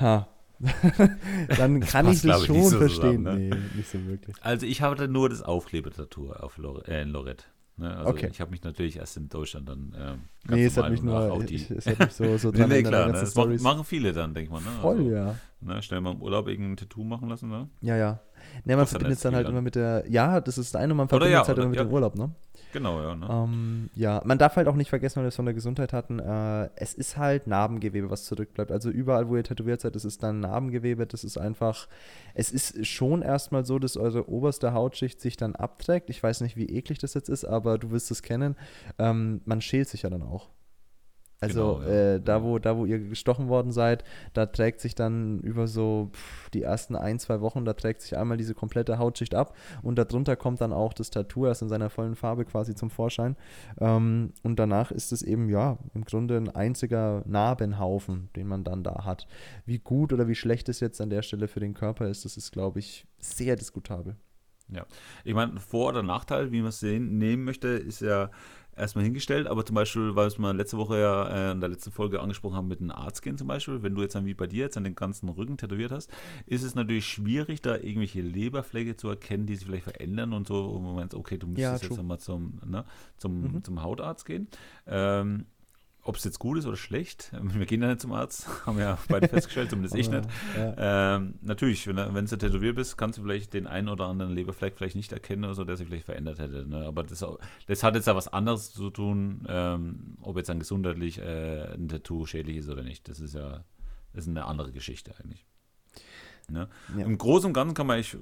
[0.00, 0.26] ha,
[1.56, 3.24] dann kann ich passt, glaub das ich, schon nicht so verstehen.
[3.24, 3.56] zusammen, ne?
[3.56, 4.36] Nee, nicht so wirklich.
[4.40, 7.44] Also ich hatte nur das Aufklebetattoo auf Lor äh, in Lorette.
[7.78, 7.96] Ne?
[7.96, 8.28] Also Okay.
[8.30, 11.42] ich habe mich natürlich erst in Deutschland dann ähm, Nee, es hat mich nur, auch
[11.42, 13.12] die- ich, es hat mich so, so Nee, dran nee, erinnert, klar, ne?
[13.12, 13.62] das machen, Storys.
[13.62, 14.62] machen viele dann, denkt man.
[14.62, 14.70] Ne?
[14.82, 15.34] Voll, also, ja.
[15.60, 15.82] Ne?
[15.82, 17.68] Schnell mal im Urlaub irgendein Tattoo machen lassen, ne?
[17.80, 18.20] Ja, ja.
[18.64, 19.52] Ne, man verbindet es dann halt dann.
[19.52, 21.70] immer mit der, ja, das ist das eine, man verbindet ja, es halt oder- immer
[21.70, 21.84] mit ja.
[21.84, 22.34] dem Urlaub, ne?
[22.72, 23.14] Genau, ja.
[23.14, 23.26] Ne?
[23.30, 26.18] Ähm, ja, man darf halt auch nicht vergessen, weil wir es von der Gesundheit hatten,
[26.18, 28.72] äh, es ist halt Narbengewebe, was zurückbleibt.
[28.72, 31.86] Also überall, wo ihr tätowiert seid, das ist dann Narbengewebe, das ist einfach,
[32.34, 36.08] es ist schon erstmal so, dass eure oberste Hautschicht sich dann abträgt.
[36.08, 38.56] Ich weiß nicht, wie eklig das jetzt ist, aber du wirst es kennen.
[38.98, 40.48] Ähm, man schält sich ja dann auch.
[41.42, 42.14] Also Genau, ja.
[42.14, 46.10] äh, da, wo, da, wo ihr gestochen worden seid, da trägt sich dann über so
[46.12, 49.98] pff, die ersten ein, zwei Wochen, da trägt sich einmal diese komplette Hautschicht ab und
[49.98, 53.36] darunter kommt dann auch das Tattoo erst in seiner vollen Farbe quasi zum Vorschein.
[53.80, 58.84] Ähm, und danach ist es eben, ja, im Grunde ein einziger Narbenhaufen, den man dann
[58.84, 59.26] da hat.
[59.66, 62.36] Wie gut oder wie schlecht es jetzt an der Stelle für den Körper ist, das
[62.36, 64.14] ist, glaube ich, sehr diskutabel.
[65.24, 68.30] Ich meine, Vor- oder Nachteil, wie man es sehen, nehmen möchte, ist ja
[68.74, 72.20] erstmal hingestellt, aber zum Beispiel, weil wir letzte Woche ja äh, in der letzten Folge
[72.20, 74.60] angesprochen haben mit einem Arzt gehen zum Beispiel, wenn du jetzt dann wie bei dir
[74.64, 76.10] jetzt an den ganzen Rücken tätowiert hast,
[76.46, 80.72] ist es natürlich schwierig, da irgendwelche Leberflecke zu erkennen, die sich vielleicht verändern und so,
[80.72, 81.90] wo man meint, okay, du Ja, müsstest true.
[81.90, 82.84] jetzt einmal zum, ne,
[83.18, 83.64] zum, Mhm.
[83.64, 84.48] zum Hautarzt gehen.
[84.86, 85.44] Ähm,
[86.04, 88.84] ob es jetzt gut ist oder schlecht, wir gehen ja nicht zum Arzt, haben wir
[88.84, 90.24] ja beide festgestellt, zumindest ich nicht.
[90.56, 91.16] Ja.
[91.16, 94.76] Ähm, natürlich, wenn, wenn du tätowiert bist, kannst du vielleicht den einen oder anderen Leberfleck
[94.76, 96.66] vielleicht nicht erkennen oder so, der sich vielleicht verändert hätte.
[96.68, 96.86] Ne?
[96.86, 97.24] Aber das,
[97.66, 101.88] das hat jetzt ja was anderes zu tun, ähm, ob jetzt dann gesundheitlich äh, ein
[101.88, 103.08] Tattoo schädlich ist oder nicht.
[103.08, 103.64] Das ist ja
[104.12, 105.46] das ist eine andere Geschichte eigentlich.
[106.48, 106.68] Ne?
[106.96, 107.04] Ja.
[107.04, 108.16] Im Großen und Ganzen kann man eigentlich,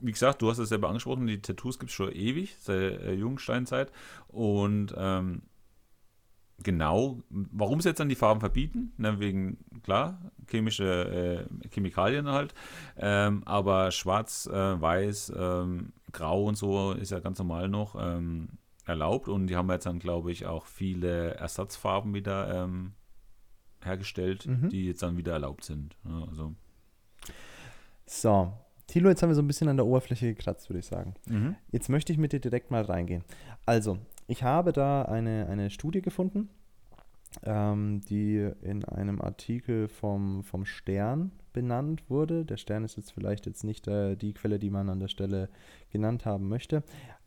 [0.00, 3.00] wie gesagt, du hast es selber angesprochen, die Tattoos gibt es schon ewig, seit der
[3.02, 3.92] äh, Jungsteinzeit.
[4.28, 5.42] Und ähm,
[6.62, 8.92] genau, warum sie jetzt dann die Farben verbieten?
[8.96, 12.54] Ne, wegen, klar, chemische äh, Chemikalien halt.
[12.96, 18.48] Ähm, aber schwarz, äh, weiß, ähm, grau und so ist ja ganz normal noch ähm,
[18.86, 19.28] erlaubt.
[19.28, 22.92] Und die haben jetzt dann, glaube ich, auch viele Ersatzfarben wieder ähm,
[23.82, 24.68] hergestellt, Mhm.
[24.68, 25.96] die jetzt dann wieder erlaubt sind.
[26.04, 26.54] Ja, also,
[28.06, 28.52] So,
[28.86, 31.14] Tilo, jetzt haben wir so ein bisschen an der Oberfläche gekratzt, würde ich sagen.
[31.26, 31.56] mhm.
[31.70, 33.24] Jetzt möchte ich mit dir direkt mal reingehen.
[33.64, 36.48] Also, ich habe da eine, eine Studie gefunden,
[37.44, 42.44] ähm, die in einem Artikel vom, vom Stern benannt wurde.
[42.44, 45.48] Der Stern ist jetzt vielleicht jetzt nicht äh, die Quelle, die man an der Stelle
[45.90, 46.82] genannt haben möchte.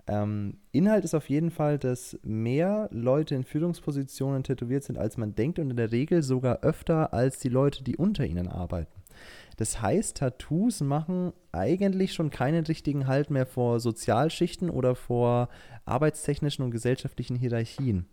[0.08, 5.34] Ähm, Inhalt ist auf jeden Fall, dass mehr Leute in Führungspositionen tätowiert sind, als man
[5.34, 9.01] denkt und in der Regel sogar öfter als die Leute, die unter ihnen arbeiten.
[9.58, 15.49] Das heißt, Tattoos machen eigentlich schon keinen richtigen Halt mehr vor Sozialschichten oder vor
[15.86, 18.08] arbeitstechnischen und gesellschaftlichen Hierarchien.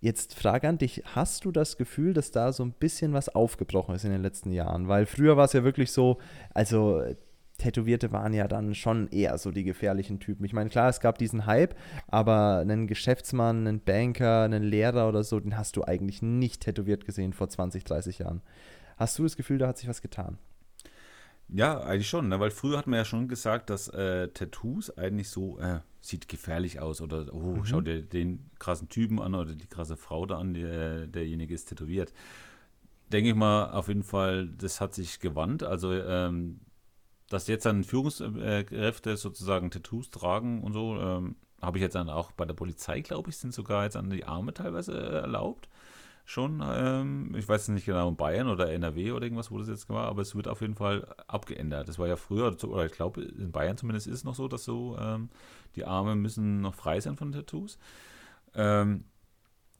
[0.00, 3.94] Jetzt Frage an dich, hast du das Gefühl, dass da so ein bisschen was aufgebrochen
[3.94, 4.88] ist in den letzten Jahren?
[4.88, 6.18] Weil früher war es ja wirklich so,
[6.54, 7.02] also
[7.58, 10.44] Tätowierte waren ja dann schon eher so die gefährlichen Typen.
[10.44, 11.74] Ich meine, klar, es gab diesen Hype,
[12.08, 17.04] aber einen Geschäftsmann, einen Banker, einen Lehrer oder so, den hast du eigentlich nicht tätowiert
[17.04, 18.40] gesehen vor 20, 30 Jahren.
[18.96, 20.38] Hast du das Gefühl, da hat sich was getan?
[21.52, 22.38] Ja, eigentlich schon, ne?
[22.38, 26.80] weil früher hat man ja schon gesagt, dass äh, Tattoos eigentlich so, äh, sieht gefährlich
[26.80, 27.64] aus oder, oh, mhm.
[27.64, 31.66] schau dir den krassen Typen an oder die krasse Frau da an, der, derjenige ist
[31.66, 32.12] tätowiert.
[33.12, 35.64] Denke ich mal, auf jeden Fall, das hat sich gewandt.
[35.64, 36.60] Also ähm,
[37.30, 42.32] dass jetzt dann Führungskräfte sozusagen Tattoos tragen und so, ähm, habe ich jetzt dann auch
[42.32, 45.68] bei der Polizei, glaube ich, sind sogar jetzt an die Arme teilweise äh, erlaubt.
[46.30, 49.88] Schon, ähm, ich weiß nicht genau, in Bayern oder NRW oder irgendwas, wo das jetzt
[49.88, 51.88] war, aber es wird auf jeden Fall abgeändert.
[51.88, 54.62] Das war ja früher, oder ich glaube, in Bayern zumindest ist es noch so, dass
[54.62, 55.28] so ähm,
[55.74, 57.80] die Arme müssen noch frei sein von Tattoos.
[58.54, 59.06] Ähm,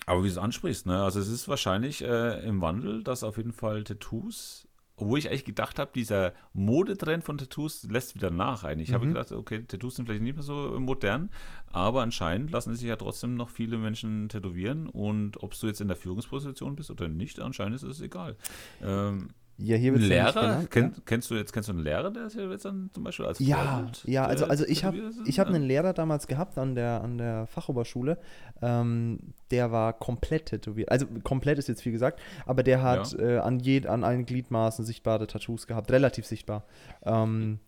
[0.06, 1.04] aber wie du es ansprichst, ne?
[1.04, 4.66] also es ist wahrscheinlich äh, im Wandel, dass auf jeden Fall Tattoos
[5.00, 8.88] obwohl ich eigentlich gedacht habe, dieser Modetrend von Tattoos lässt wieder nach eigentlich.
[8.88, 8.94] Ich mhm.
[8.94, 11.30] habe gedacht, okay, Tattoos sind vielleicht nicht mehr so modern,
[11.72, 15.88] aber anscheinend lassen sich ja trotzdem noch viele Menschen tätowieren und ob du jetzt in
[15.88, 18.36] der Führungsposition bist oder nicht, anscheinend ist es egal.
[18.82, 19.30] Ähm,
[19.62, 21.02] ja, hier wird Lehrer, kenn, ja?
[21.04, 23.56] kennst du jetzt kennst du einen Lehrer, der ja jetzt dann zum Beispiel als Ja,
[23.56, 27.18] Vorbild, ja, also, also ich habe ich habe einen Lehrer damals gehabt an der an
[27.18, 28.18] der Fachoberschule,
[28.62, 29.18] ähm,
[29.50, 30.90] der war komplett tätowiert.
[30.90, 33.18] Also komplett ist jetzt viel gesagt, aber der hat ja.
[33.18, 36.64] äh, an je, an allen Gliedmaßen sichtbare Tattoos gehabt, relativ sichtbar.
[37.04, 37.58] Ähm,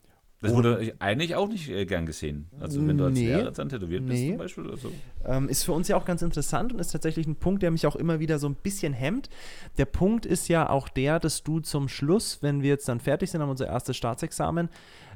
[0.42, 2.48] das wurde eigentlich auch nicht äh, gern gesehen.
[2.60, 4.28] Also wenn du als nee, Lehrer dann tätowiert bist nee.
[4.30, 4.92] zum Beispiel oder so.
[5.24, 7.86] Ähm, ist für uns ja auch ganz interessant und ist tatsächlich ein Punkt, der mich
[7.86, 9.30] auch immer wieder so ein bisschen hemmt.
[9.78, 13.30] Der Punkt ist ja auch der, dass du zum Schluss, wenn wir jetzt dann fertig
[13.30, 14.68] sind, haben unser erstes Staatsexamen,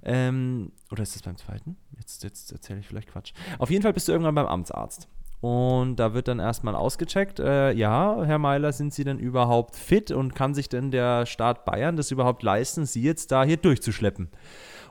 [0.04, 1.76] ähm, oder ist das beim zweiten?
[1.98, 3.32] Jetzt, jetzt erzähle ich vielleicht Quatsch.
[3.58, 5.08] Auf jeden Fall bist du irgendwann beim Amtsarzt.
[5.40, 10.10] Und da wird dann erstmal ausgecheckt, äh, ja, Herr Meiler, sind Sie denn überhaupt fit
[10.10, 14.30] und kann sich denn der Staat Bayern das überhaupt leisten, Sie jetzt da hier durchzuschleppen?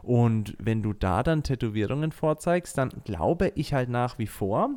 [0.03, 4.69] Und wenn du da dann Tätowierungen vorzeigst, dann glaube ich halt nach wie vor,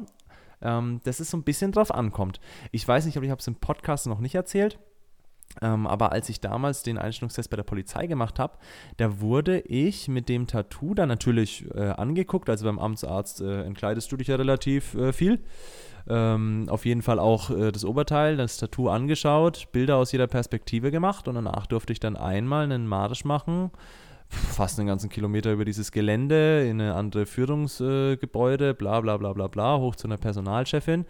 [0.63, 2.41] ähm, dass es so ein bisschen drauf ankommt.
[2.73, 4.79] Ich weiß nicht, ob ich habe es im Podcast noch nicht erzählt.
[5.61, 8.59] Ähm, aber als ich damals den Einstellungstest bei der Polizei gemacht habe,
[8.97, 12.49] da wurde ich mit dem Tattoo dann natürlich äh, angeguckt.
[12.49, 15.41] Also beim Amtsarzt äh, entkleidest du dich ja relativ äh, viel.
[16.09, 20.91] Ähm, auf jeden Fall auch äh, das Oberteil, das Tattoo angeschaut, Bilder aus jeder Perspektive
[20.91, 23.71] gemacht und danach durfte ich dann einmal einen Marsch machen
[24.29, 29.33] fast einen ganzen Kilometer über dieses Gelände in eine andere Führungsgebäude, äh, bla bla bla
[29.33, 31.07] bla bla, hoch zu einer Personalchefin,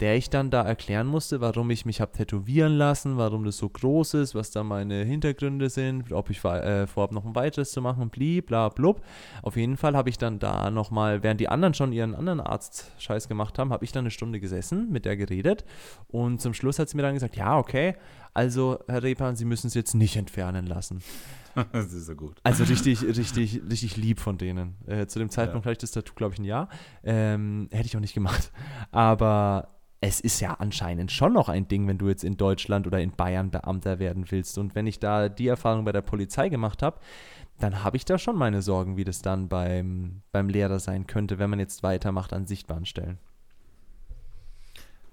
[0.00, 3.68] der ich dann da erklären musste, warum ich mich habe tätowieren lassen, warum das so
[3.68, 7.80] groß ist, was da meine Hintergründe sind, ob ich äh, vorhabe, noch ein weiteres zu
[7.80, 9.02] machen, bli, bla, blub.
[9.42, 13.28] Auf jeden Fall habe ich dann da nochmal, während die anderen schon ihren anderen Arzt-Scheiß
[13.28, 15.64] gemacht haben, habe ich dann eine Stunde gesessen, mit der geredet
[16.08, 17.94] und zum Schluss hat sie mir dann gesagt, ja, okay,
[18.34, 21.02] also Herr Repan, Sie müssen es jetzt nicht entfernen lassen.
[21.72, 22.38] das ist so gut.
[22.42, 24.76] Also richtig, richtig, richtig lieb von denen.
[24.86, 25.70] Äh, zu dem Zeitpunkt ja.
[25.70, 26.68] hatte ich das Tattoo, glaube ich, ein Jahr.
[27.02, 28.52] Ähm, hätte ich auch nicht gemacht.
[28.90, 29.68] Aber
[30.06, 33.10] es ist ja anscheinend schon noch ein Ding, wenn du jetzt in Deutschland oder in
[33.10, 34.56] Bayern Beamter werden willst.
[34.56, 37.00] Und wenn ich da die Erfahrung bei der Polizei gemacht habe,
[37.58, 41.40] dann habe ich da schon meine Sorgen, wie das dann beim, beim Lehrer sein könnte,
[41.40, 43.18] wenn man jetzt weitermacht an sichtbaren Stellen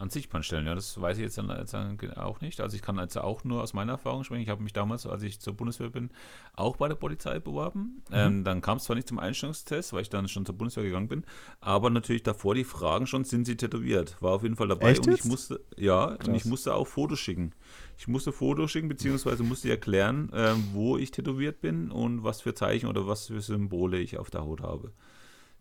[0.03, 0.65] an Sichtbahn stellen.
[0.65, 1.73] Ja, das weiß ich jetzt, dann, jetzt
[2.17, 2.59] auch nicht.
[2.59, 4.43] Also ich kann jetzt auch nur aus meiner Erfahrung sprechen.
[4.43, 6.11] Ich habe mich damals, als ich zur Bundeswehr bin,
[6.55, 8.03] auch bei der Polizei beworben.
[8.09, 8.15] Mhm.
[8.15, 11.07] Ähm, dann kam es zwar nicht zum Einstellungstest, weil ich dann schon zur Bundeswehr gegangen
[11.07, 11.23] bin,
[11.61, 14.21] aber natürlich davor die Fragen schon, sind sie tätowiert?
[14.21, 16.27] War auf jeden Fall dabei Echt und ich musste, ja, Krass.
[16.27, 17.53] und ich musste auch Fotos schicken.
[17.97, 22.53] Ich musste Fotos schicken, beziehungsweise musste erklären, ähm, wo ich tätowiert bin und was für
[22.53, 24.91] Zeichen oder was für Symbole ich auf der Haut habe.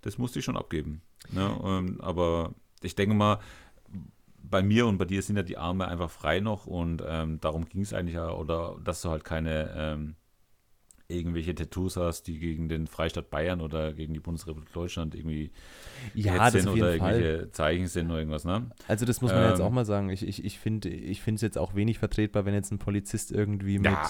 [0.00, 1.02] Das musste ich schon abgeben.
[1.31, 1.57] Ne?
[1.62, 3.38] Ähm, aber ich denke mal,
[4.42, 7.68] bei mir und bei dir sind ja die Arme einfach frei noch und ähm, darum
[7.68, 10.16] ging es eigentlich ja, oder dass du halt keine ähm,
[11.12, 15.51] irgendwelche Tattoos hast, die gegen den Freistaat Bayern oder gegen die Bundesrepublik Deutschland irgendwie
[16.14, 17.51] ja, sind oder irgendwelche Fall.
[17.53, 18.70] Zeichen sind oder irgendwas, ne?
[18.88, 20.11] Also das muss man ähm, jetzt auch mal sagen.
[20.11, 23.92] Ich, ich, ich finde es jetzt auch wenig vertretbar, wenn jetzt ein Polizist irgendwie mit,
[23.92, 24.09] ja.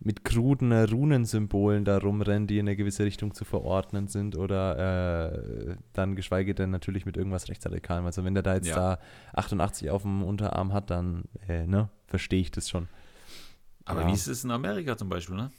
[0.00, 5.76] mit kruden Runensymbolen da rumrennt, die in eine gewisse Richtung zu verordnen sind oder äh,
[5.92, 8.06] dann geschweige denn natürlich mit irgendwas Rechtsradikalem.
[8.06, 8.96] Also wenn der da jetzt ja.
[8.96, 8.98] da
[9.34, 12.88] 88 auf dem Unterarm hat, dann äh, ne, verstehe ich das schon.
[13.84, 14.08] Aber ja.
[14.08, 15.50] wie ist es in Amerika zum Beispiel, ne?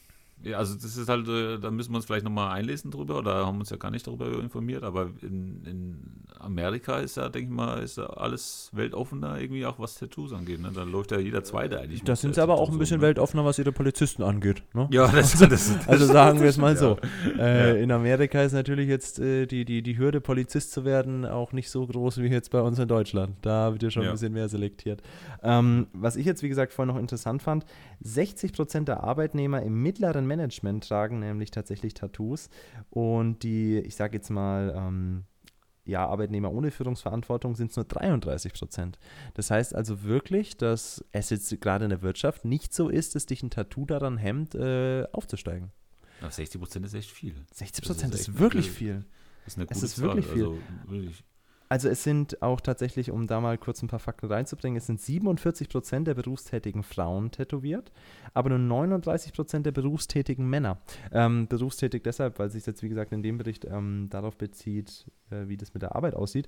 [0.44, 3.46] Ja, also das ist halt, äh, da müssen wir uns vielleicht nochmal einlesen drüber, oder
[3.46, 5.98] haben uns ja gar nicht darüber informiert, aber in, in
[6.40, 10.62] Amerika ist ja, denke ich mal, ist ja alles weltoffener irgendwie auch, was Tattoos angeht.
[10.62, 10.72] Ne?
[10.74, 12.04] Da läuft ja jeder Zweite eigentlich.
[12.04, 13.04] Da sind sie aber auch ein bisschen ne?
[13.04, 14.64] weltoffener, was ihre Polizisten angeht.
[14.74, 14.88] Ne?
[14.92, 16.80] Ja, das, das, das Also sagen wir es mal ja.
[16.80, 16.98] so.
[17.38, 17.84] Äh, Ja.
[17.84, 21.70] In Amerika ist natürlich jetzt äh, die, die, die Hürde, Polizist zu werden, auch nicht
[21.70, 23.36] so groß wie jetzt bei uns in Deutschland.
[23.42, 25.02] Da wird ja schon ein bisschen mehr selektiert.
[25.42, 27.66] Ähm, was ich jetzt, wie gesagt, vorhin noch interessant fand,
[28.04, 32.50] 60% der Arbeitnehmer im mittleren Management tragen nämlich tatsächlich Tattoos.
[32.89, 35.24] Und die, ich sage jetzt mal, ähm,
[35.86, 38.98] ja, Arbeitnehmer ohne Führungsverantwortung sind es nur 33 Prozent.
[39.34, 43.26] Das heißt also wirklich, dass es jetzt gerade in der Wirtschaft nicht so ist, dass
[43.26, 45.72] dich ein Tattoo daran hemmt, äh, aufzusteigen.
[46.22, 47.36] Aber 60 Prozent ist echt viel.
[47.54, 49.06] 60 Das Prozent ist ist, wirklich wirklich- viel.
[49.43, 50.34] Das ist eine Es gute ist wirklich Zahl.
[50.36, 50.46] viel.
[50.46, 50.60] Also,
[50.91, 51.24] wirklich.
[51.74, 55.02] Also es sind auch tatsächlich, um da mal kurz ein paar Fakten reinzubringen, es sind
[55.02, 57.92] 47 Prozent der berufstätigen Frauen tätowiert,
[58.36, 60.78] aber nur 39 Prozent der berufstätigen Männer.
[61.12, 65.48] Ähm, berufstätig deshalb, weil sich jetzt, wie gesagt, in dem Bericht ähm, darauf bezieht, äh,
[65.48, 66.48] wie das mit der Arbeit aussieht.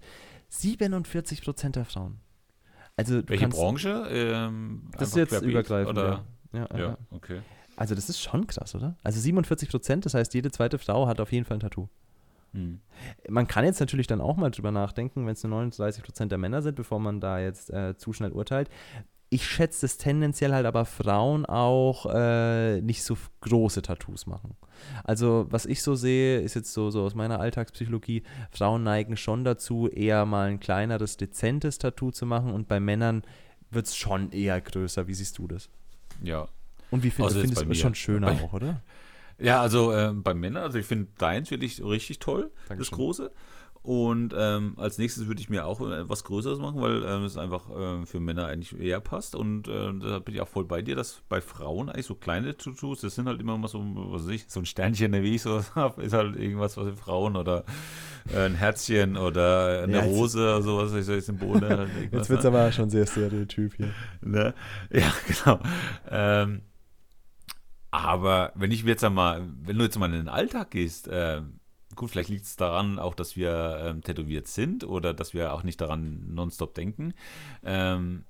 [0.50, 2.20] 47 Prozent der Frauen.
[2.96, 4.06] Also du Welche kannst, Branche?
[4.12, 6.24] Ähm, Das ist jetzt übergreifend, Oder?
[6.54, 6.60] ja.
[6.60, 6.80] Ja, ja.
[6.90, 7.40] Ja, okay.
[7.78, 8.96] Also das ist schon krass, oder?
[9.02, 11.90] Also 47 Prozent, das heißt, jede zweite Frau hat auf jeden Fall ein Tattoo.
[12.56, 12.80] Hm.
[13.30, 16.38] Man kann jetzt natürlich dann auch mal drüber nachdenken, wenn es nur 39 Prozent der
[16.39, 18.70] Männer sind, bevor man da jetzt äh, zu schnell urteilt.
[19.30, 24.56] Ich schätze, dass tendenziell halt aber Frauen auch äh, nicht so große Tattoos machen.
[25.04, 29.44] Also, was ich so sehe, ist jetzt so, so aus meiner Alltagspsychologie, Frauen neigen schon
[29.44, 33.24] dazu, eher mal ein kleineres, dezentes Tattoo zu machen und bei Männern
[33.72, 35.08] wird es schon eher größer.
[35.08, 35.70] Wie siehst du das?
[36.24, 36.48] Ja.
[36.91, 38.82] Und wie find, Also findest bei du es schon schöner Bei- auch, oder?
[39.39, 42.95] Ja, also ähm, bei Männern, also ich finde deins wirklich richtig toll, das Dankeschön.
[42.98, 43.32] große.
[43.82, 47.38] Und ähm, als nächstes würde ich mir auch äh, was Größeres machen, weil ähm, es
[47.38, 49.36] einfach ähm, für Männer eigentlich eher passt.
[49.36, 52.58] Und äh, da bin ich auch voll bei dir, dass bei Frauen eigentlich so kleine
[52.58, 55.43] Tattoos, das sind halt immer mal so, was weiß ich, so ein Sternchen, wie ich
[55.43, 57.63] sowas habe, ist halt irgendwas, was für Frauen oder
[58.34, 61.78] äh, ein Herzchen oder eine Ja, jetzt- Rose oder sowas, solche Symbole.
[61.78, 62.50] Halt Jetzt wird es ne?
[62.60, 63.91] aber schon sehr stereotyp hier.
[64.21, 64.56] Ne?
[64.91, 65.60] Ja, genau.
[67.96, 71.60] Aber wenn ich jetzt einmal, wenn du jetzt mal in den Alltag gehst, ähm,
[71.96, 75.64] gut, vielleicht liegt es daran auch, dass wir ähm, tätowiert sind oder dass wir auch
[75.64, 77.14] nicht daran nonstop denken.
[77.64, 78.26] Ähm,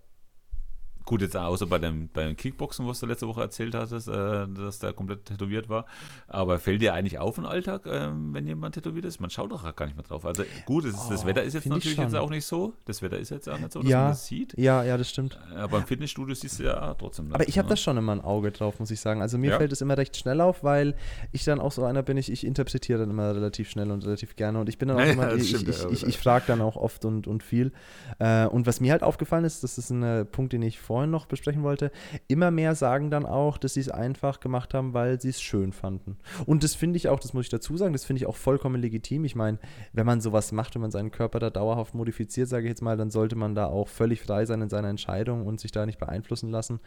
[1.06, 4.80] gut, jetzt außer bei dem, beim Kickboxen, was du letzte Woche erzählt hattest, äh, dass
[4.80, 5.86] der komplett tätowiert war.
[6.28, 9.20] Aber fällt dir eigentlich auf im Alltag, ähm, wenn jemand tätowiert ist?
[9.20, 10.26] Man schaut doch gar nicht mehr drauf.
[10.26, 12.74] Also gut, ist, das Oh, Wetter ist jetzt natürlich jetzt auch nicht so.
[12.86, 14.00] Das Wetter ist jetzt auch nicht so, dass Ja.
[14.02, 14.58] man das sieht.
[14.58, 15.40] Ja, ja, das stimmt.
[15.56, 17.32] Aber im Fitnessstudio siehst du ja trotzdem.
[17.34, 17.70] Aber ich habe ne?
[17.70, 19.22] da schon immer ein Auge drauf, muss ich sagen.
[19.22, 19.58] Also mir Ja.
[19.58, 20.96] fällt es immer recht schnell auf, weil
[21.32, 24.36] ich dann auch so einer bin, ich, ich interpretiere dann immer relativ schnell und relativ
[24.36, 24.60] gerne.
[24.60, 26.18] Und ich bin dann auch Ja, ja, immer, das ich, stimmt, ich, ja, ich, ich
[26.18, 27.72] frage dann auch oft und, und viel.
[28.20, 31.12] Äh, und was mir halt aufgefallen ist, das ist ein äh, Punkt, den ich vorhin
[31.12, 31.92] noch besprechen wollte,
[32.30, 35.74] immer mehr sagen dann auch, dass sie es einfach gemacht haben, weil sie es schön
[35.74, 36.16] fanden.
[36.46, 38.82] Und das finde ich auch, das muss ich dazu sagen, das finde ich auch vollkommen
[38.82, 39.26] legitim.
[39.26, 39.60] Ich meine,
[39.92, 42.96] wenn man sowas macht, wenn man seinen Körper da dauerhaft modifiziert, sage ich jetzt mal,
[42.96, 46.00] dann sollte man da auch völlig frei sein in seiner Entscheidung und sich da nicht
[46.00, 46.80] beeinflussen lassen.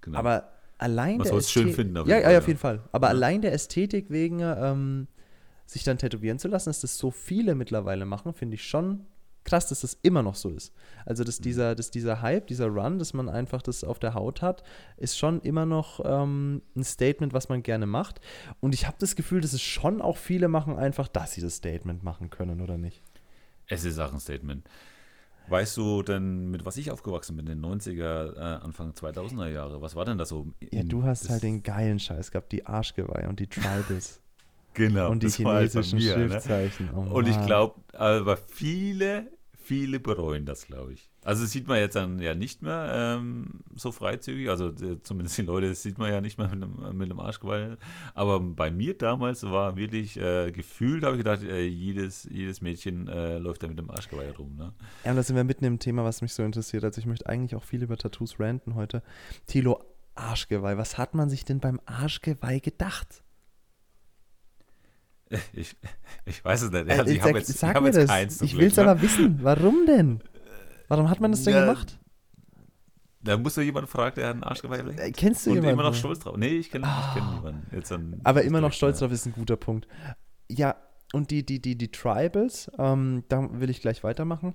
[0.00, 0.16] Genau.
[0.20, 2.80] Aber allein Man der soll's schön finden, auf ja, jeden Fall, ja, auf jeden Fall.
[2.92, 3.14] Aber Ja.
[3.14, 5.08] allein der Ästhetik wegen ähm,
[5.66, 9.06] sich dann tätowieren zu lassen, dass das so viele mittlerweile machen, finde ich schon
[9.44, 10.72] krass, dass das immer noch so ist.
[11.06, 11.26] Also, Mhm.
[11.26, 14.62] dass dieser, dass dieser Hype, dieser Run, dass man einfach das auf der Haut hat,
[14.96, 18.20] ist schon immer noch ähm, ein Statement, was man gerne macht.
[18.60, 21.56] Und ich habe das Gefühl, dass es schon auch viele machen, einfach, dass sie das
[21.56, 23.02] Statement machen können, oder nicht?
[23.72, 24.68] es ist auch ein Statement.
[25.48, 29.80] Weißt du denn, mit was ich aufgewachsen bin, in den 90er, äh, Anfang 2000er Jahre?
[29.80, 30.46] Was war denn da so?
[30.72, 34.20] Ja, du hast halt den geilen Scheiß gehabt, die Arschgeweihe und die Tribals
[34.88, 36.28] Genau, und die bei chinesischen mir, ne?
[36.28, 36.90] Schriftzeichen.
[36.94, 41.10] Oh, Und ich glaube, aber viele, viele bereuen das, glaube ich.
[41.22, 45.36] Also das sieht man jetzt dann ja nicht mehr ähm, so freizügig, also äh, zumindest
[45.36, 47.76] die Leute, das sieht man ja nicht mehr mit einem, mit einem Arschgeweih.
[48.14, 53.06] Aber bei mir damals war wirklich äh, gefühlt, habe ich gedacht, äh, jedes, jedes Mädchen
[53.08, 54.56] äh, läuft da mit einem Arschgeweih rum.
[54.56, 54.72] Ne?
[55.04, 56.84] Ja, und da sind wir mitten im Thema, was mich so interessiert.
[56.84, 59.02] Also ich möchte eigentlich auch viel über Tattoos ranten heute.
[59.46, 60.78] Tilo, Arschgeweih.
[60.78, 63.22] Was hat man sich denn beim Arschgeweih gedacht?
[65.52, 65.76] Ich,
[66.24, 66.88] ich weiß es nicht.
[66.88, 68.08] Äh, Also ich sag jetzt, ich sag hab mir das.
[68.08, 68.42] keins.
[68.42, 68.82] ich will es ne?
[68.88, 69.38] aber wissen.
[69.42, 70.20] Warum denn?
[70.88, 71.98] Warum hat man das denn Ja, gemacht?
[73.22, 74.98] Da musst du jemanden fragen, der einen Arschgeweih hat.
[74.98, 75.74] Äh, kennst du Und jemanden?
[75.74, 76.36] immer noch stolz drauf.
[76.36, 77.34] Nee, ich kenne ich kenn Ah.
[77.34, 78.20] niemanden.
[78.24, 79.06] Aber immer noch stolz ja.
[79.06, 79.86] drauf ist ein guter Punkt.
[80.50, 80.74] Ja,
[81.12, 84.54] und die, die, die, die Tribals, ähm, da will ich gleich weitermachen.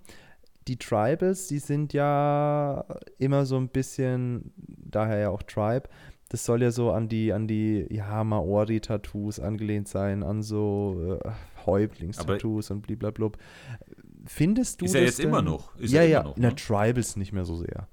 [0.67, 2.83] Die Tribals, die sind ja
[3.19, 5.87] immer so ein bisschen, daher ja auch Tribe,
[6.29, 11.29] das soll ja so an die, an die, ja, Maori-Tattoos angelehnt sein, an so äh,
[11.65, 13.31] Häuptlingstattoos und blablabla.
[14.25, 15.75] Findest du Ist er jetzt immer denn- noch?
[15.77, 16.55] Ist ja, er immer ja, noch, in der ne?
[16.57, 17.87] Tribals nicht mehr so sehr.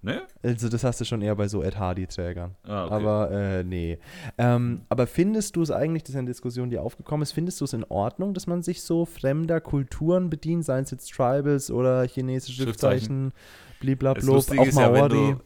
[0.00, 0.22] Ne?
[0.44, 2.54] Also das hast du schon eher bei so Ed Hardy-Trägern.
[2.62, 2.94] Ah, okay.
[2.94, 3.98] Aber äh, nee.
[4.36, 7.64] Ähm, aber findest du es eigentlich, das ist eine Diskussion, die aufgekommen ist, findest du
[7.64, 12.06] es in Ordnung, dass man sich so fremder Kulturen bedient, seien es jetzt Tribals oder
[12.06, 13.32] chinesische Schriftzeichen.
[13.80, 15.34] Bliblablub, auch ist ja, wenn Maori.
[15.34, 15.40] du,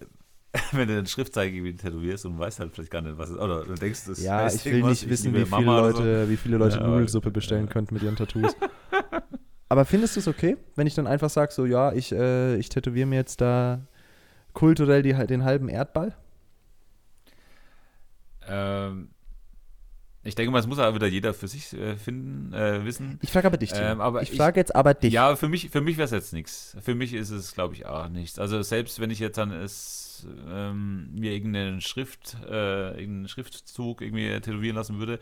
[0.72, 3.40] wenn du ein Schriftzeichen irgendwie tätowierst und weißt halt vielleicht gar nicht, was es ist.
[3.42, 5.98] Oder du denkst, das ja, heißt ich will nicht ich wissen, wie viele, oder so.
[5.98, 8.54] Leute, wie viele Leute Ja, Nudelsuppe bestellen könnten mit ihren Tattoos.
[9.70, 12.68] aber findest du es okay, wenn ich dann einfach sage, so ja, ich, äh, ich
[12.68, 13.80] tätowiere mir jetzt da
[14.52, 16.14] kulturell die, den halben Erdball?
[18.46, 19.08] Ähm,
[20.24, 23.18] ich denke mal, es muss aber wieder jeder für sich äh, finden, äh, wissen.
[23.22, 23.72] Ich frage aber dich.
[23.74, 25.12] Ähm, aber ich ich- frage jetzt aber dich.
[25.12, 26.76] Ja, für mich, für mich wäre es jetzt nichts.
[26.80, 28.38] Für mich ist es, glaube ich, auch nichts.
[28.38, 30.11] Also selbst wenn ich jetzt dann es,
[30.48, 35.18] ähm, mir irgendeinen Schrift, äh, irgendeinen Schriftzug irgendwie tätowieren lassen würde,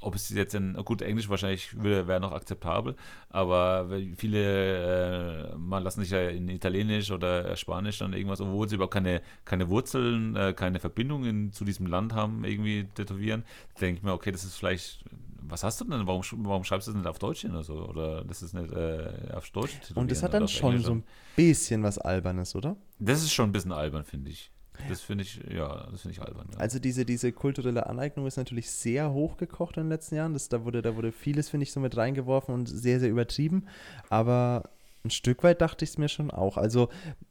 [0.00, 2.96] ob es jetzt in, gut, Englisch wahrscheinlich würde- wäre noch akzeptabel,
[3.28, 8.74] aber viele äh, mal lassen sich ja in Italienisch oder Spanisch dann irgendwas, obwohl sie
[8.74, 13.44] überhaupt keine, keine Wurzeln, äh, keine Verbindungen zu diesem Land haben, irgendwie tätowieren,
[13.80, 15.04] denke ich mir, okay, das ist vielleicht,
[15.52, 16.06] was hast du denn?
[16.06, 17.74] Warum, warum schreibst du das nicht auf Deutsch hin oder so?
[17.86, 21.04] Oder das ist nicht äh, auf Deutsch Und das hat dann schon so ein
[21.36, 22.76] bisschen was Albernes, oder?
[22.98, 24.50] Das ist schon ein bisschen albern, finde ich.
[24.88, 26.48] Das finde ich, ja, das finde ich albern.
[26.52, 26.58] Ja.
[26.58, 30.32] Also diese, diese kulturelle Aneignung ist natürlich sehr hochgekocht in den letzten Jahren.
[30.32, 33.66] Das, da, wurde, da wurde vieles, finde ich, so mit reingeworfen und sehr, sehr übertrieben.
[34.08, 34.70] Aber
[35.04, 36.56] ein Stück weit dachte ich es mir schon auch.
[36.56, 36.88] Also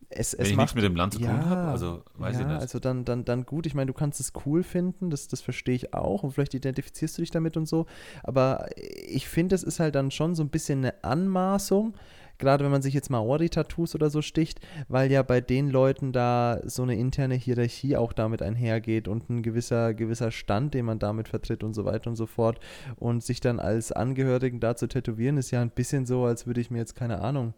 [0.09, 2.41] es, Wenn es ich macht, nichts mit dem Land zu tun habe, also weiß ja,
[2.41, 2.59] ich nicht.
[2.59, 3.65] also dann, dann, dann gut.
[3.65, 7.17] Ich meine, du kannst es cool finden, das, das verstehe ich auch und vielleicht identifizierst
[7.17, 7.85] du dich damit und so.
[8.23, 11.93] Aber ich finde, es ist halt dann schon so ein bisschen eine Anmaßung,
[12.41, 16.59] gerade wenn man sich jetzt Maori-Tattoos oder so sticht, weil ja bei den Leuten da
[16.65, 21.29] so eine interne Hierarchie auch damit einhergeht und ein gewisser, gewisser Stand, den man damit
[21.29, 22.59] vertritt und so weiter und so fort.
[22.97, 26.59] Und sich dann als Angehörigen da zu tätowieren, ist ja ein bisschen so, als würde
[26.59, 27.53] ich mir jetzt, keine Ahnung,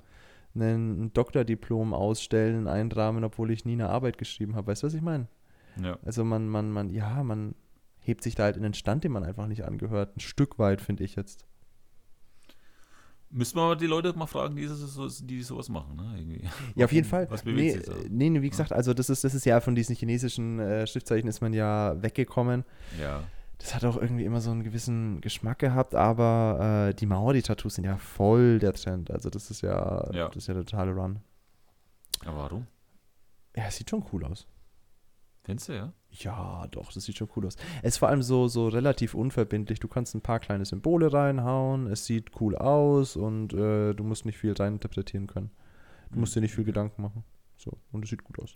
[0.56, 4.68] ein Doktordiplom ausstellen, einrahmen, obwohl ich nie eine Arbeit geschrieben habe.
[4.68, 5.28] Weißt du, was ich meine?
[5.82, 5.98] ja.
[6.06, 7.56] Also man, man, man, ja, man
[8.00, 10.16] hebt sich da halt in den Stand, den man einfach nicht angehört.
[10.16, 11.46] Ein Stück weit, finde ich jetzt.
[13.36, 16.14] Müssen wir mal die Leute mal fragen, die, so, die sowas machen, ne?
[16.18, 16.48] Irgendwie.
[16.76, 17.28] Ja, auf jeden Fall.
[17.32, 17.80] Was nee,
[18.10, 21.28] nee, nee, wie gesagt, also das ist, das ist ja von diesen chinesischen äh, Schriftzeichen
[21.28, 22.64] ist man ja weggekommen.
[23.02, 23.24] Ja.
[23.58, 27.86] Das hat auch irgendwie immer so einen gewissen Geschmack gehabt, aber äh, die Maori-Tattoos sind
[27.86, 29.10] ja voll der Trend.
[29.10, 30.28] Also das ist ja, Ja.
[30.28, 31.20] das ist ja der totale Run.
[32.26, 32.68] Aber warum?
[33.56, 34.46] Ja, es sieht schon cool aus.
[35.44, 35.94] Findest du, ja?
[36.20, 37.56] Ja, doch, das sieht schon cool aus.
[37.82, 39.80] Es ist vor allem so, so relativ unverbindlich.
[39.80, 44.26] Du kannst ein paar kleine Symbole reinhauen, es sieht cool aus und äh, du musst
[44.26, 45.50] nicht viel reininterpretieren können.
[46.12, 47.24] Du musst dir nicht viel Gedanken machen.
[47.58, 48.54] So, und es sieht gut aus.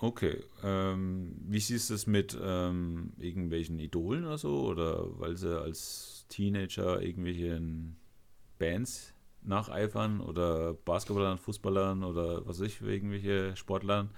[0.00, 0.42] Okay.
[0.62, 4.66] Ähm, wie siehst du es mit ähm, irgendwelchen Idolen oder so?
[4.66, 7.96] Oder weil sie als Teenager irgendwelchen
[8.58, 14.10] Bands nacheifern oder Basketballern, Fußballern oder was weiß ich, irgendwelche Sportlern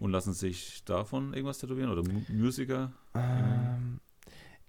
[0.00, 2.92] und lassen sich davon irgendwas tätowieren oder Mu Musiker?
[3.14, 4.00] Ähm,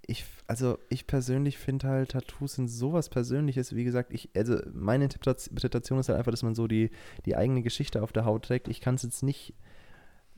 [0.08, 3.76] ich, also ich persönlich finde halt, Tattoos sind sowas Persönliches.
[3.76, 6.92] Wie gesagt, ich, also meine Interpretation ist halt einfach, dass man so die,
[7.26, 8.68] die eigene Geschichte auf der Haut trägt.
[8.68, 9.54] Ich kann es jetzt nicht.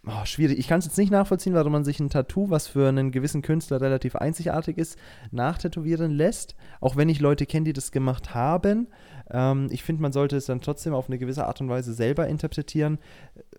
[0.08, 0.58] Oh, schwierig.
[0.58, 3.42] Ich kann es jetzt nicht nachvollziehen, warum man sich ein Tattoo, was für einen gewissen
[3.42, 4.98] Künstler relativ einzigartig ist,
[5.32, 6.56] nachtätowieren lässt.
[6.80, 8.88] Auch wenn ich Leute kenne, die das gemacht haben.
[9.30, 12.28] Ähm, ich finde, man sollte es dann trotzdem auf eine gewisse Art und Weise selber
[12.28, 13.00] interpretieren.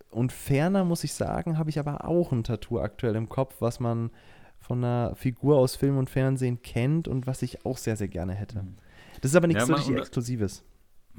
[0.09, 3.79] Und ferner muss ich sagen, habe ich aber auch ein Tattoo aktuell im Kopf, was
[3.79, 4.09] man
[4.59, 8.33] von einer Figur aus Film und Fernsehen kennt und was ich auch sehr, sehr gerne
[8.33, 8.65] hätte.
[9.21, 10.63] Das ist aber nichts Ja, so richtig Exklusives.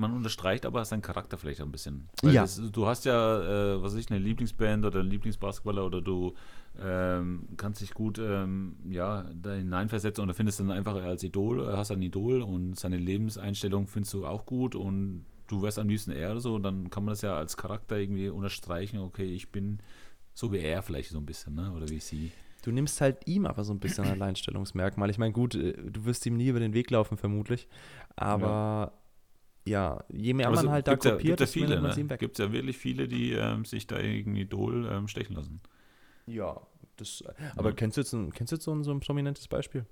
[0.00, 2.08] Man unterstreicht aber seinen Charakter vielleicht ein bisschen.
[2.22, 2.40] Ja.
[2.40, 6.32] Das, du hast ja, äh, was weiß ich, eine Lieblingsband oder einen Lieblingsbasketballer oder du
[6.80, 11.76] ähm, kannst dich gut ähm, ja, da hineinversetzen oder findest dann einfach als Idol, äh,
[11.76, 16.12] hast ein Idol und seine Lebenseinstellung findest du auch gut und du wärst am liebsten
[16.12, 19.80] er oder so, dann kann man das ja als Charakter irgendwie unterstreichen, okay, ich bin
[20.32, 21.72] so wie er vielleicht so ein bisschen, ne?
[21.76, 22.32] oder wie sie.
[22.62, 25.10] Du nimmst halt ihm aber so ein bisschen ein Alleinstellungsmerkmal.
[25.10, 27.68] Ich meine, gut, äh, du wirst ihm nie über den Weg laufen, vermutlich.
[28.16, 28.94] Aber
[29.70, 31.92] ja, je mehr man so halt da kopiert, desto mehr man ne?
[31.94, 32.18] sie weg.
[32.20, 35.60] Gibt es ja wirklich viele, die ähm, sich da irgendwie Idol ähm, stechen lassen.
[36.26, 36.60] Ja,
[36.96, 37.24] das,
[37.56, 37.74] aber Ja.
[37.74, 39.86] kennst du jetzt, ein, kennst du jetzt so, ein, so ein prominentes Beispiel?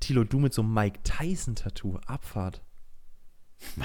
[0.00, 2.62] Tilo, du mit so einem Mike Tyson-Tattoo, Abfahrt.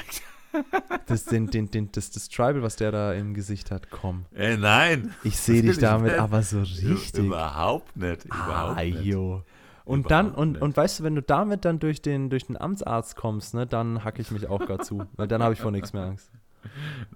[1.06, 4.26] Das, den, den, den, das, das Tribal, was der da im Gesicht hat, komm.
[4.34, 5.14] Äh, nein.
[5.24, 6.20] Ich sehe dich damit nicht.
[6.20, 7.24] aber so richtig.
[7.26, 8.26] Überhaupt nicht.
[8.26, 9.04] Überhaupt Ah, nicht.
[9.04, 9.44] jo.
[9.90, 13.16] Und dann, und, und weißt du, wenn du damit dann durch den, durch den Amtsarzt
[13.16, 15.08] kommst, ne, dann hacke ich mich auch gar zu.
[15.16, 16.32] Weil dann habe ich vor nichts mehr Angst.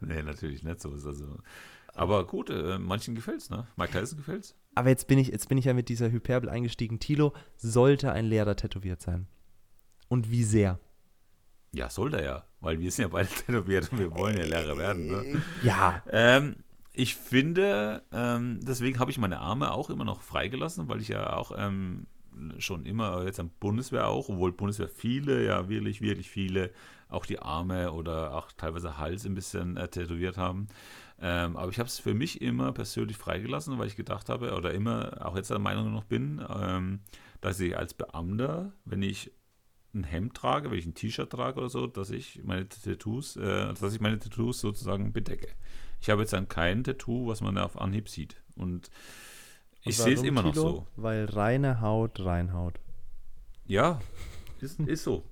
[0.01, 0.91] Nee, natürlich nicht so.
[0.91, 1.37] Ist also.
[1.93, 3.67] Aber gut, äh, manchen gefällt's, ne?
[3.75, 4.55] Mike Tyson gefällt's?
[4.73, 6.97] Aber jetzt bin ich, jetzt bin ich ja mit dieser Hyperbel eingestiegen.
[6.97, 9.27] Tilo sollte ein Lehrer tätowiert sein.
[10.07, 10.79] Und wie sehr?
[11.73, 12.43] Ja, soll der ja.
[12.59, 15.41] Weil wir sind ja beide tätowiert und wir wollen ja Lehrer werden, ne?
[15.61, 16.01] Ja.
[16.09, 16.55] Ähm,
[16.91, 21.33] ich finde, ähm, deswegen habe ich meine Arme auch immer noch freigelassen, weil ich ja
[21.33, 22.07] auch ähm,
[22.57, 26.71] schon immer jetzt am Bundeswehr auch, obwohl Bundeswehr viele, ja wirklich, wirklich viele,
[27.09, 30.67] auch die Arme oder auch teilweise Hals ein bisschen äh, tätowiert haben.
[31.21, 34.73] Ähm, aber ich habe es für mich immer persönlich freigelassen, weil ich gedacht habe, oder
[34.73, 37.01] immer auch jetzt der Meinung noch bin, ähm,
[37.41, 39.31] dass ich als Beamter, wenn ich
[39.93, 43.73] ein Hemd trage, wenn ich ein T-Shirt trage oder so, dass ich meine Tattoos, äh,
[43.73, 45.49] dass ich meine Tattoos sozusagen bedecke.
[46.01, 48.35] Ich habe jetzt dann kein Tattoo, was man auf Anhieb sieht.
[48.55, 48.89] Und
[49.85, 50.87] ich sehe es immer noch so.
[50.95, 52.79] Weil reine Haut reinhaut.
[53.65, 53.99] Ja,
[54.63, 55.23] ist, ist so.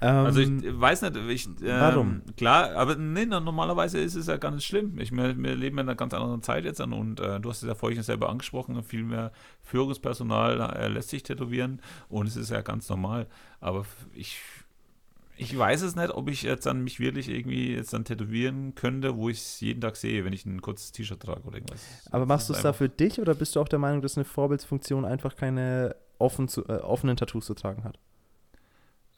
[0.00, 2.22] also ich ähm, weiß nicht, ich, ähm, warum?
[2.36, 4.98] Klar, aber nee, normalerweise ist es ja gar nicht schlimm.
[4.98, 7.62] Ich, wir, wir leben in einer ganz anderen Zeit jetzt an und äh, du hast
[7.62, 9.32] es ja vorhin selber angesprochen, viel mehr
[9.62, 13.26] Führungspersonal äh, lässt sich tätowieren und es ist ja ganz normal.
[13.60, 14.40] Aber ich
[15.36, 19.16] ich weiß es nicht, ob ich jetzt dann mich wirklich irgendwie jetzt dann tätowieren könnte,
[19.16, 21.82] wo ich es jeden Tag sehe, wenn ich ein kurzes T-Shirt trage oder irgendwas.
[22.10, 24.24] Aber machst du es da für dich oder bist du auch der Meinung, dass eine
[24.24, 27.98] Vorbildsfunktion einfach keine offen zu, äh, offenen Tattoos zu tragen hat?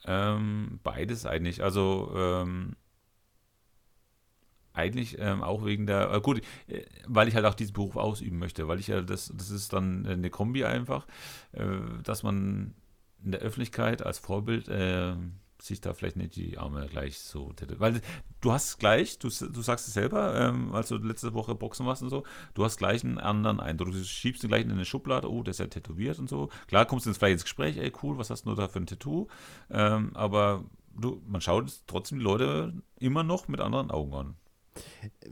[0.04, 1.62] Ähm, beides eigentlich.
[1.62, 2.76] Also ähm,
[4.72, 8.38] eigentlich ähm, auch wegen der, äh, gut, äh, weil ich halt auch diesen Beruf ausüben
[8.38, 11.06] möchte, weil ich ja, das, das ist dann eine Kombi einfach,
[11.52, 11.66] äh,
[12.02, 12.74] dass man
[13.24, 15.14] in der Öffentlichkeit als Vorbild äh,
[15.60, 17.80] sich da vielleicht nicht die Arme gleich so tätowiert.
[17.80, 18.00] Weil
[18.40, 22.02] du hast gleich, du, du sagst es selber, ähm, als du letzte Woche Boxen warst
[22.02, 23.92] und so, du hast gleich einen anderen Eindruck.
[23.92, 26.50] Du schiebst ihn gleich in eine Schublade, oh, der ist ja tätowiert und so.
[26.68, 29.28] Klar kommst du vielleicht ins Gespräch, ey, cool, was hast du da für ein Tattoo?
[29.70, 34.36] Ähm, aber du, man schaut trotzdem die Leute immer noch mit anderen Augen an.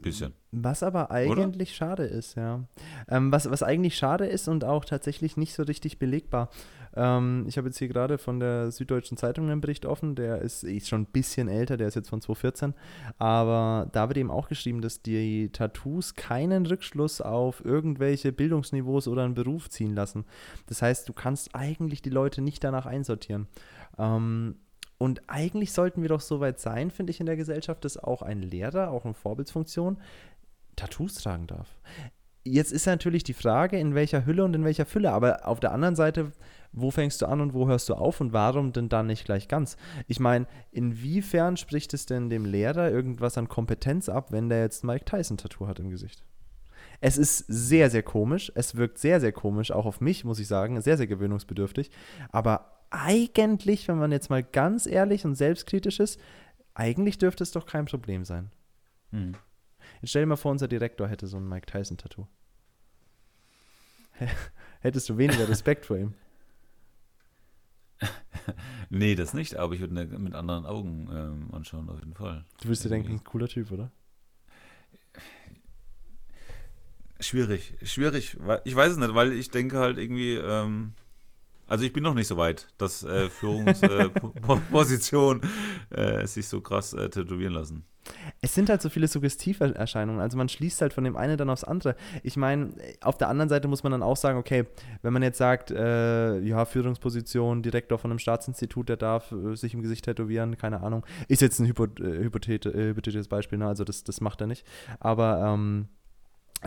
[0.01, 0.33] Bisschen.
[0.51, 1.75] Was aber eigentlich Oder?
[1.75, 2.63] schade ist, ja.
[3.09, 6.49] Ähm, was, was eigentlich schade ist und auch tatsächlich nicht so richtig belegbar.
[6.95, 10.63] Ähm, ich habe jetzt hier gerade von der Süddeutschen Zeitung einen Bericht offen, der ist,
[10.63, 12.73] ist schon ein bisschen älter, der ist jetzt von 2014.
[13.17, 19.23] Aber da wird eben auch geschrieben, dass die Tattoos keinen Rückschluss auf irgendwelche Bildungsniveaus oder
[19.23, 20.25] einen Beruf ziehen lassen.
[20.67, 23.47] Das heißt, du kannst eigentlich die Leute nicht danach einsortieren.
[23.97, 24.55] Ähm,
[24.97, 28.21] und eigentlich sollten wir doch so weit sein, finde ich, in der Gesellschaft, dass auch
[28.21, 29.97] ein Lehrer, auch eine Vorbildsfunktion,
[30.75, 31.67] Tattoos tragen darf.
[32.43, 35.11] Jetzt ist natürlich die Frage, in welcher Hülle und in welcher Fülle.
[35.11, 36.31] Aber auf der anderen Seite,
[36.71, 39.47] wo fängst du an und wo hörst du auf und warum denn dann nicht gleich
[39.47, 39.77] ganz?
[40.07, 44.83] Ich meine, inwiefern spricht es denn dem Lehrer irgendwas an Kompetenz ab, wenn der jetzt
[44.83, 46.23] Mike Tyson-Tattoo hat im Gesicht?
[47.01, 48.51] Es ist sehr, sehr komisch.
[48.55, 50.79] Es wirkt sehr, sehr komisch, auch auf mich, muss ich sagen.
[50.81, 51.89] Sehr, sehr gewöhnungsbedürftig.
[52.31, 56.19] Aber eigentlich, wenn man jetzt mal ganz ehrlich und selbstkritisch ist,
[56.73, 58.51] eigentlich dürfte es doch kein Problem sein.
[59.11, 59.33] Hm.
[60.01, 62.27] Jetzt stell dir mal vor, unser Direktor hätte so ein Mike Tyson-Tattoo.
[64.79, 66.13] Hättest du weniger Respekt vor ihm?
[68.89, 72.45] nee, das nicht, aber ich würde ihn mit anderen Augen ähm, anschauen, auf jeden Fall.
[72.61, 73.91] Du würdest dir denken, ein cooler Typ, oder?
[77.19, 78.37] Schwierig, schwierig.
[78.65, 80.93] Ich weiß es nicht, weil ich denke halt irgendwie, ähm,
[81.67, 85.41] also ich bin noch nicht so weit, dass äh, Führungspositionen
[85.91, 87.85] äh, äh, sich so krass äh, tätowieren lassen.
[88.41, 90.21] Es sind halt so viele Suggestiv-Erscheinungen.
[90.21, 91.95] Also man schließt halt von dem einen dann aufs andere.
[92.23, 94.65] Ich meine, auf der anderen Seite muss man dann auch sagen, okay,
[95.01, 99.73] wenn man jetzt sagt, äh, ja, Führungsposition, Direktor von einem Staatsinstitut, der darf äh, sich
[99.73, 101.05] im Gesicht tätowieren, keine Ahnung.
[101.27, 103.67] Ist jetzt ein Hypo äh, hypothetisches Beispiel, ne?
[103.67, 104.65] also das, das macht er nicht.
[104.99, 105.87] Aber ähm,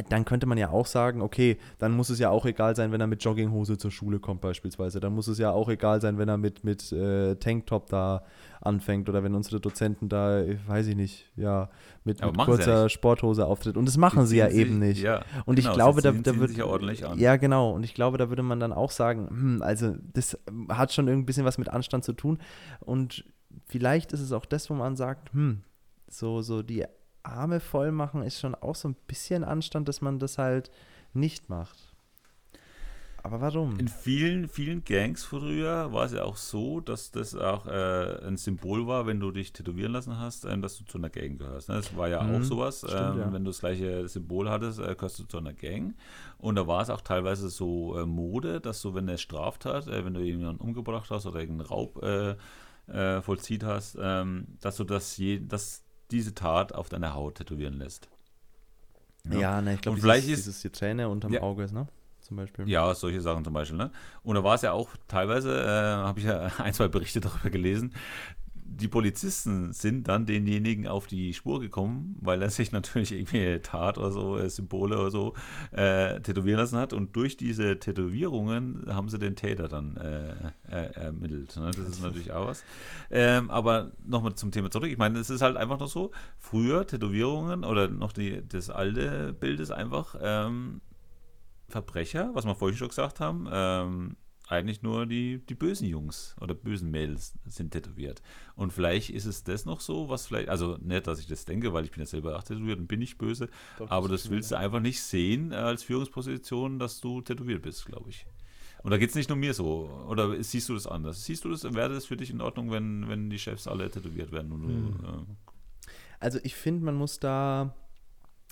[0.09, 3.01] dann könnte man ja auch sagen, okay, dann muss es ja auch egal sein, wenn
[3.01, 5.01] er mit Jogginghose zur Schule kommt beispielsweise.
[5.01, 8.23] Dann muss es ja auch egal sein, wenn er mit, mit äh, Tanktop da
[8.61, 11.71] anfängt oder wenn unsere Dozenten da, weiß ich nicht, ja,
[12.05, 13.77] mit, mit kurzer ja Sporthose auftritt.
[13.77, 15.03] Und das machen sie, sie ja eben nicht.
[15.03, 17.71] Ja, und genau, ich glaube, da, da wird ja, ja genau.
[17.73, 20.39] Und ich glaube, da würde man dann auch sagen, hm, also das
[20.69, 22.39] hat schon ein bisschen was mit Anstand zu tun.
[22.81, 23.25] Und
[23.67, 25.63] vielleicht ist es auch das, wo man sagt, hm,
[26.09, 26.85] so, so die
[27.23, 30.71] Arme voll machen ist schon auch so ein bisschen Anstand, dass man das halt
[31.13, 31.89] nicht macht.
[33.23, 33.79] Aber warum?
[33.79, 38.37] In vielen, vielen Gangs früher war es ja auch so, dass das auch äh, ein
[38.37, 41.69] Symbol war, wenn du dich tätowieren lassen hast, äh, dass du zu einer Gang gehörst.
[41.69, 41.77] Ne?
[41.77, 42.79] Das war ja mhm, auch sowas.
[42.79, 43.33] Stimmt, ähm, ja.
[43.33, 45.95] Wenn du das gleiche Symbol hattest, äh, gehörst du zu einer Gang.
[46.39, 50.05] Und da war es auch teilweise so äh, Mode, dass du, wenn eine Straftat, äh,
[50.05, 52.37] wenn du jemanden umgebracht hast oder irgendeinen Raub äh,
[53.21, 58.09] vollzieht hast, ähm, dass du das je, dass diese Tat auf deiner Haut tätowieren lässt.
[59.25, 61.87] Ja, ja ne, ich glaube, dieses, dieses die Zähne unterm ja, Auge ist, ne?
[62.21, 62.69] Zum Beispiel.
[62.69, 63.91] Ja, solche Sachen zum Beispiel, ne?
[64.23, 67.51] Und da war es ja auch teilweise, äh, habe ich ja ein, zwei Berichte darüber
[67.51, 67.95] gelesen,
[68.71, 73.99] die Polizisten sind dann denjenigen auf die Spur gekommen, weil er sich natürlich irgendwie Tat
[73.99, 75.35] oder so, äh, Symbole oder so
[75.73, 76.93] äh, tätowieren lassen hat.
[76.93, 80.35] Und durch diese Tätowierungen haben sie den Täter dann äh,
[80.69, 81.57] äh, ermittelt.
[81.57, 81.71] Ne?
[81.71, 82.63] Das ist natürlich auch was.
[83.11, 84.91] Ähm, aber nochmal zum Thema zurück.
[84.91, 89.33] Ich meine, es ist halt einfach noch so, früher Tätowierungen oder noch die, das alte
[89.33, 90.83] Bild ist einfach ähm,
[91.69, 94.17] Verbrecher, was wir vorhin schon gesagt haben, ähm,
[94.49, 98.23] eigentlich nur die, die bösen Jungs oder bösen Mädels sind tätowiert.
[98.57, 101.73] Und vielleicht ist es das noch so, was vielleicht, also nicht, dass ich das denke,
[101.73, 104.31] weil ich bin ja selber auch tätowiert und bin nicht böse, Doch, aber das, das
[104.31, 108.27] willst du einfach nicht sehen als Führungsposition, dass du tätowiert bist, glaube ich.
[108.83, 109.91] Und da geht es nicht nur mir so.
[110.09, 111.25] Oder siehst du das anders?
[111.25, 114.33] Siehst du das, wäre das für dich in Ordnung, wenn, wenn die Chefs alle tätowiert
[114.33, 114.53] werden?
[114.53, 114.99] Hm.
[115.01, 115.25] du, äh
[116.21, 117.75] also ich finde, man muss da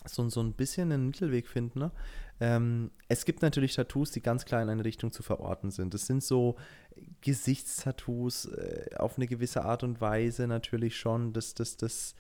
[0.05, 1.79] so, so ein bisschen einen Mittelweg finden.
[1.81, 1.91] Ne?
[2.41, 5.95] Ähm, es gibt natürlich Tattoos, die ganz klar in eine Richtung zu verorten sind.
[5.95, 6.57] Das sind so
[7.23, 11.33] Gesichtstattoos äh, auf eine gewisse Art und Weise natürlich schon.
[11.33, 12.15] Das, das, das,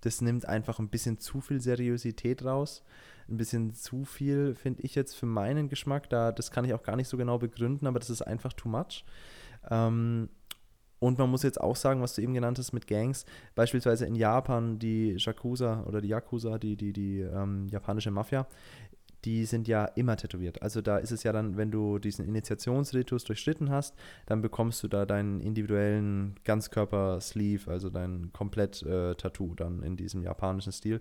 [0.00, 2.82] das nimmt einfach ein bisschen zu viel Seriosität raus.
[3.28, 6.08] Ein bisschen zu viel, finde ich jetzt für meinen Geschmack.
[6.08, 8.68] Da, das kann ich auch gar nicht so genau begründen, aber das ist einfach too
[8.68, 9.04] much.
[9.68, 10.30] Ähm,
[10.98, 14.14] und man muss jetzt auch sagen, was du eben genannt hast mit Gangs, beispielsweise in
[14.14, 18.46] Japan die Yakuza oder die Yakuza, die, die, die ähm, japanische Mafia,
[19.26, 20.62] die sind ja immer tätowiert.
[20.62, 23.94] Also da ist es ja dann, wenn du diesen Initiationsritus durchschritten hast,
[24.26, 30.72] dann bekommst du da deinen individuellen Ganzkörper-Sleeve, also dein Komplett-Tattoo äh, dann in diesem japanischen
[30.72, 31.00] Stil.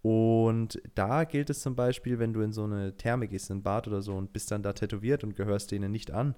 [0.00, 3.62] Und da gilt es zum Beispiel, wenn du in so eine Therme gehst, in ein
[3.62, 6.34] Bad oder so und bist dann da tätowiert und gehörst denen nicht an,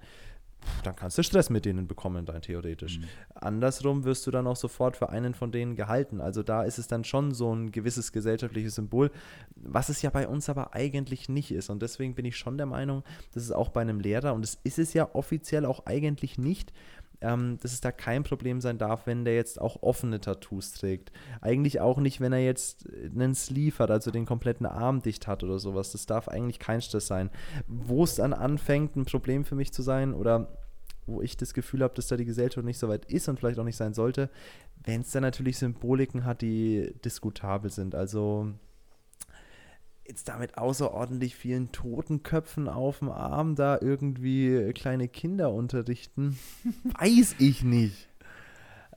[0.83, 2.99] dann kannst du Stress mit denen bekommen, rein theoretisch.
[2.99, 3.05] Mhm.
[3.35, 6.21] Andersrum wirst du dann auch sofort für einen von denen gehalten.
[6.21, 9.11] Also da ist es dann schon so ein gewisses gesellschaftliches Symbol,
[9.57, 11.71] was es ja bei uns aber eigentlich nicht ist.
[11.71, 13.03] Und deswegen bin ich schon der Meinung,
[13.33, 16.73] dass es auch bei einem Lehrer, und es ist es ja offiziell auch eigentlich nicht,
[17.21, 21.12] ähm, dass es da kein Problem sein darf, wenn der jetzt auch offene Tattoos trägt.
[21.41, 25.43] Eigentlich auch nicht, wenn er jetzt einen Sleeve hat, also den kompletten Arm dicht hat
[25.43, 25.93] oder sowas.
[25.93, 27.31] Das darf eigentlich kein Stress sein.
[27.66, 30.49] Wo es dann anfängt, ein Problem für mich zu sein oder
[31.07, 33.59] wo ich das Gefühl habe, dass da die Gesellschaft nicht so weit ist und vielleicht
[33.59, 34.31] auch nicht sein sollte,
[34.85, 37.95] wenn es dann natürlich Symboliken hat, die diskutabel sind.
[37.95, 38.53] Also
[40.09, 46.39] jetzt damit außerordentlich vielen Totenköpfen auf dem Arm da irgendwie kleine Kinder unterrichten,
[46.99, 48.09] weiß ich nicht.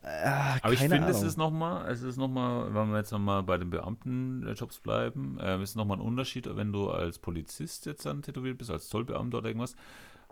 [0.03, 3.57] Äh, Aber ich finde, es ist nochmal, es ist nochmal, wenn wir jetzt nochmal bei
[3.57, 8.57] den Beamtenjobs bleiben, äh, ist nochmal ein Unterschied, wenn du als Polizist jetzt dann tätowiert
[8.57, 9.75] bist, als Zollbeamter oder irgendwas,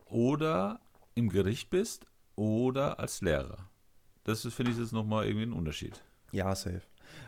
[0.06, 0.80] oder
[1.14, 3.70] im Gericht bist oder als Lehrer.
[4.24, 6.02] Das finde ich, ist nochmal irgendwie ein Unterschied.
[6.32, 6.82] Ja, safe.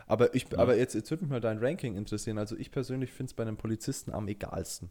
[0.06, 0.58] Aber, ich, ja.
[0.58, 2.38] aber jetzt, jetzt würde mich mal dein Ranking interessieren.
[2.38, 4.90] Also ich persönlich finde es bei einem Polizisten am egalsten.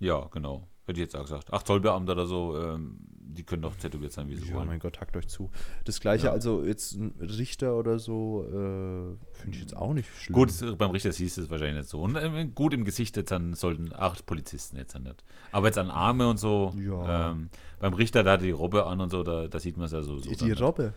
[0.00, 0.68] Ja, genau.
[0.86, 1.48] Hätte ich jetzt auch gesagt.
[1.50, 4.68] Ach, Zollbeamte oder so, ähm, die können doch tätowiert sein, wie sie ja, wollen.
[4.68, 5.50] mein Gott, hackt euch zu.
[5.84, 6.32] Das gleiche, ja.
[6.32, 10.34] also jetzt ein Richter oder so, äh, finde ich jetzt auch nicht schlimm.
[10.34, 12.00] Gut, beim Richter siehst du es wahrscheinlich nicht so.
[12.00, 15.24] Und äh, gut im Gesicht jetzt dann sollten acht Polizisten jetzt dann nicht.
[15.50, 17.30] Aber jetzt an Arme und so, ja.
[17.32, 17.50] ähm,
[17.80, 20.02] beim Richter, da hat die Robbe an und so, da, da sieht man es ja
[20.02, 20.18] so.
[20.18, 20.94] so die, die Robbe?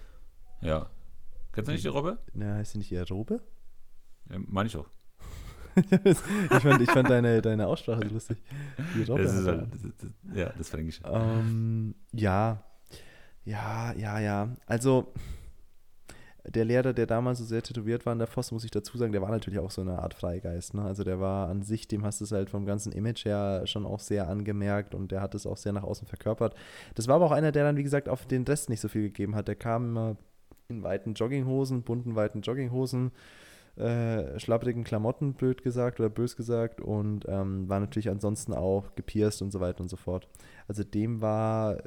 [0.61, 0.87] Ja.
[1.51, 2.19] Kennst du nicht die Robbe?
[2.33, 3.41] Na, heißt sie nicht eher Robbe?
[4.29, 4.89] Ja, meine ich auch.
[5.75, 6.17] ich,
[6.61, 8.37] fand, ich fand deine, deine Aussprache so lustig.
[8.95, 11.03] Die Robbe das ist halt, das, ja, das Fränkische.
[11.05, 12.63] Ähm, ja,
[13.45, 14.55] ja, ja, ja.
[14.65, 15.13] Also,
[16.45, 19.11] der Lehrer, der damals so sehr tätowiert war in der Voss, muss ich dazu sagen,
[19.11, 20.73] der war natürlich auch so eine Art Freigeist.
[20.73, 20.83] Ne?
[20.83, 23.85] Also der war an sich, dem hast du es halt vom ganzen Image her schon
[23.85, 26.55] auch sehr angemerkt und der hat es auch sehr nach außen verkörpert.
[26.95, 29.03] Das war aber auch einer, der dann, wie gesagt, auf den Rest nicht so viel
[29.03, 29.47] gegeben hat.
[29.47, 30.17] Der kam immer
[30.69, 33.11] in weiten Jogginghosen, bunten weiten Jogginghosen,
[33.75, 39.41] äh, schlapprigen Klamotten, blöd gesagt oder bös gesagt, und ähm, war natürlich ansonsten auch gepierst
[39.41, 40.27] und so weiter und so fort.
[40.67, 41.77] Also dem war,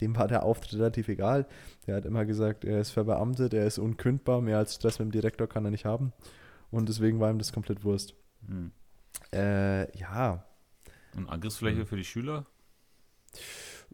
[0.00, 1.46] dem war der Auftritt relativ egal.
[1.86, 5.12] Der hat immer gesagt, er ist verbeamtet, er ist unkündbar, mehr als Stress mit dem
[5.12, 6.12] Direktor kann er nicht haben.
[6.70, 8.14] Und deswegen war ihm das komplett Wurst.
[8.46, 8.70] Hm.
[9.34, 10.44] Äh, ja.
[11.14, 11.86] Und Angriffsfläche hm.
[11.86, 12.46] für die Schüler?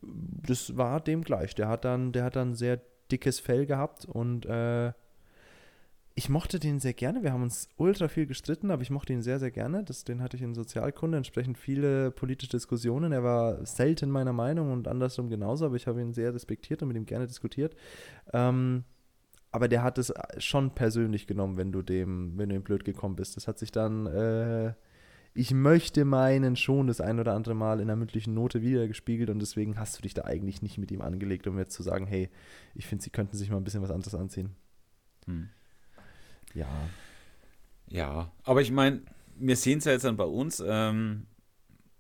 [0.03, 1.55] Das war dem gleich.
[1.55, 2.81] Der hat dann, der hat dann sehr
[3.11, 4.93] dickes Fell gehabt und äh,
[6.19, 7.23] ich mochte den sehr gerne.
[7.23, 9.85] Wir haben uns ultra viel gestritten, aber ich mochte ihn sehr, sehr gerne.
[9.85, 13.13] Das, den hatte ich in Sozialkunde, entsprechend viele politische Diskussionen.
[13.13, 16.89] Er war selten meiner Meinung und andersrum genauso, aber ich habe ihn sehr respektiert und
[16.89, 17.77] mit ihm gerne diskutiert.
[18.33, 18.85] Ähm,
[19.51, 23.17] aber der hat es schon persönlich genommen, wenn du dem, wenn du ihm blöd gekommen
[23.17, 23.37] bist.
[23.37, 24.73] Das hat sich dann, äh,
[25.37, 29.39] ich möchte meinen, schon das ein oder andere Mal in der mündlichen Note wiedergespiegelt und
[29.39, 32.29] deswegen hast du dich da eigentlich nicht mit ihm angelegt, um jetzt zu sagen, hey,
[32.75, 34.57] ich finde, sie könnten sich mal ein bisschen was anderes anziehen.
[35.27, 35.49] Hm.
[36.55, 36.69] Ja.
[37.89, 39.03] Ja, aber ich meine,
[39.39, 41.27] wir sehen es ja jetzt dann bei uns, ähm,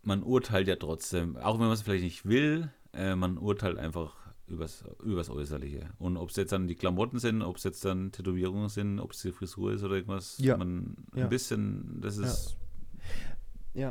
[0.03, 4.17] man urteilt ja trotzdem, auch wenn man es vielleicht nicht will, äh, man urteilt einfach
[4.47, 5.91] übers, übers Äußerliche.
[5.99, 9.13] Und ob es jetzt dann die Klamotten sind, ob es jetzt dann Tätowierungen sind, ob
[9.13, 10.57] es die Frisur ist oder irgendwas, Ja.
[10.57, 11.25] man Ja.
[11.25, 12.66] ein bisschen, das ist, Ja.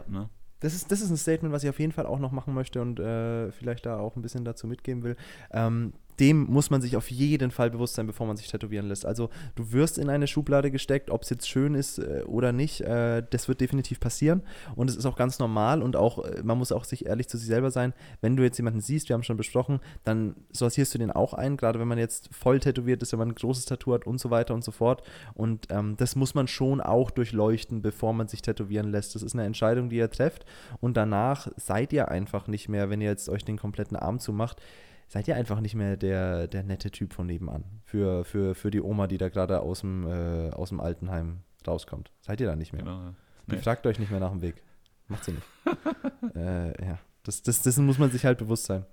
[0.07, 0.29] Ne?
[0.59, 2.81] Das ist, das ist ein Statement, was ich auf jeden Fall auch noch machen möchte
[2.81, 5.15] und äh, vielleicht da auch ein bisschen dazu mitgeben will.
[5.51, 9.05] Ähm, dem muss man sich auf jeden Fall bewusst sein, bevor man sich tätowieren lässt.
[9.05, 12.81] Also du wirst in eine Schublade gesteckt, ob es jetzt schön ist äh, oder nicht,
[12.81, 14.41] äh, das wird definitiv passieren.
[14.75, 17.37] Und es ist auch ganz normal und auch, äh, man muss auch sich ehrlich zu
[17.37, 20.97] sich selber sein, wenn du jetzt jemanden siehst, wir haben schon besprochen, dann sortierst du
[20.97, 23.93] den auch ein, gerade wenn man jetzt voll tätowiert ist, wenn man ein großes Tattoo
[23.93, 25.03] hat und so weiter und so fort.
[25.33, 29.15] Und ähm, das muss man schon auch durchleuchten, bevor man sich tätowieren lässt.
[29.15, 30.45] Das ist eine Entscheidung, die ihr trefft.
[30.79, 34.61] Und danach seid ihr einfach nicht mehr, wenn ihr jetzt euch den kompletten Arm zumacht,
[35.07, 37.63] seid ihr einfach nicht mehr der, der nette Typ von nebenan.
[37.83, 42.11] Für, für, für die Oma, die da gerade aus dem, äh, aus dem Altenheim rauskommt.
[42.21, 42.83] Seid ihr da nicht mehr.
[42.83, 43.01] Genau.
[43.01, 43.13] ja.
[43.47, 43.57] Nee.
[43.57, 44.63] fragt euch nicht mehr nach dem Weg.
[45.07, 45.47] Macht sie nicht.
[46.35, 48.85] äh, ja, das, das, dessen muss man sich halt bewusst sein.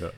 [0.00, 0.10] Ja.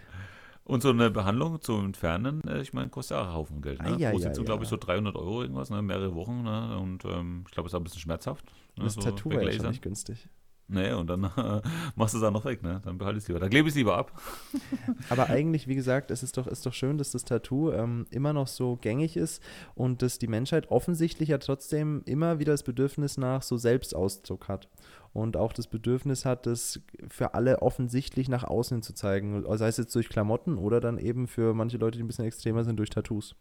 [0.64, 3.80] Und so eine Behandlung zum Entfernen, äh, ich meine, kostet ja auch einen Haufen Geld.
[3.80, 3.94] Ne?
[3.94, 4.76] Ah, ja, Kostet ja, so, glaube ich, ja.
[4.76, 5.80] so 300 Euro irgendwas, ne?
[5.80, 6.42] mehrere Wochen.
[6.42, 6.78] Ne?
[6.78, 8.44] Und ähm, ich glaube, es ist auch ein bisschen schmerzhaft.
[8.76, 8.84] Ne?
[8.84, 9.70] Das so Tattoo ja weglasern.
[9.70, 10.28] nicht günstig.
[10.70, 11.62] Nee, und dann äh,
[11.96, 12.62] machst du es auch noch weg.
[12.62, 12.80] Ne?
[12.84, 13.40] Dann behalte ich es lieber.
[13.40, 14.20] Dann klebe ich es lieber ab.
[15.08, 18.34] Aber eigentlich, wie gesagt, es ist doch, ist doch schön, dass das Tattoo ähm, immer
[18.34, 19.42] noch so gängig ist
[19.74, 24.68] und dass die Menschheit offensichtlich ja trotzdem immer wieder das Bedürfnis nach so Selbstausdruck hat.
[25.14, 29.44] Und auch das Bedürfnis hat, das für alle offensichtlich nach außen zu zeigen.
[29.56, 32.62] Sei es jetzt durch Klamotten oder dann eben für manche Leute, die ein bisschen extremer
[32.62, 33.34] sind, durch Tattoos.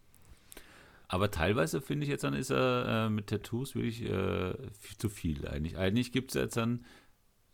[1.09, 5.09] Aber teilweise finde ich jetzt dann ist er äh, mit Tattoos wirklich äh, viel zu
[5.09, 5.78] viel eigentlich.
[5.78, 6.86] Eigentlich gibt es jetzt dann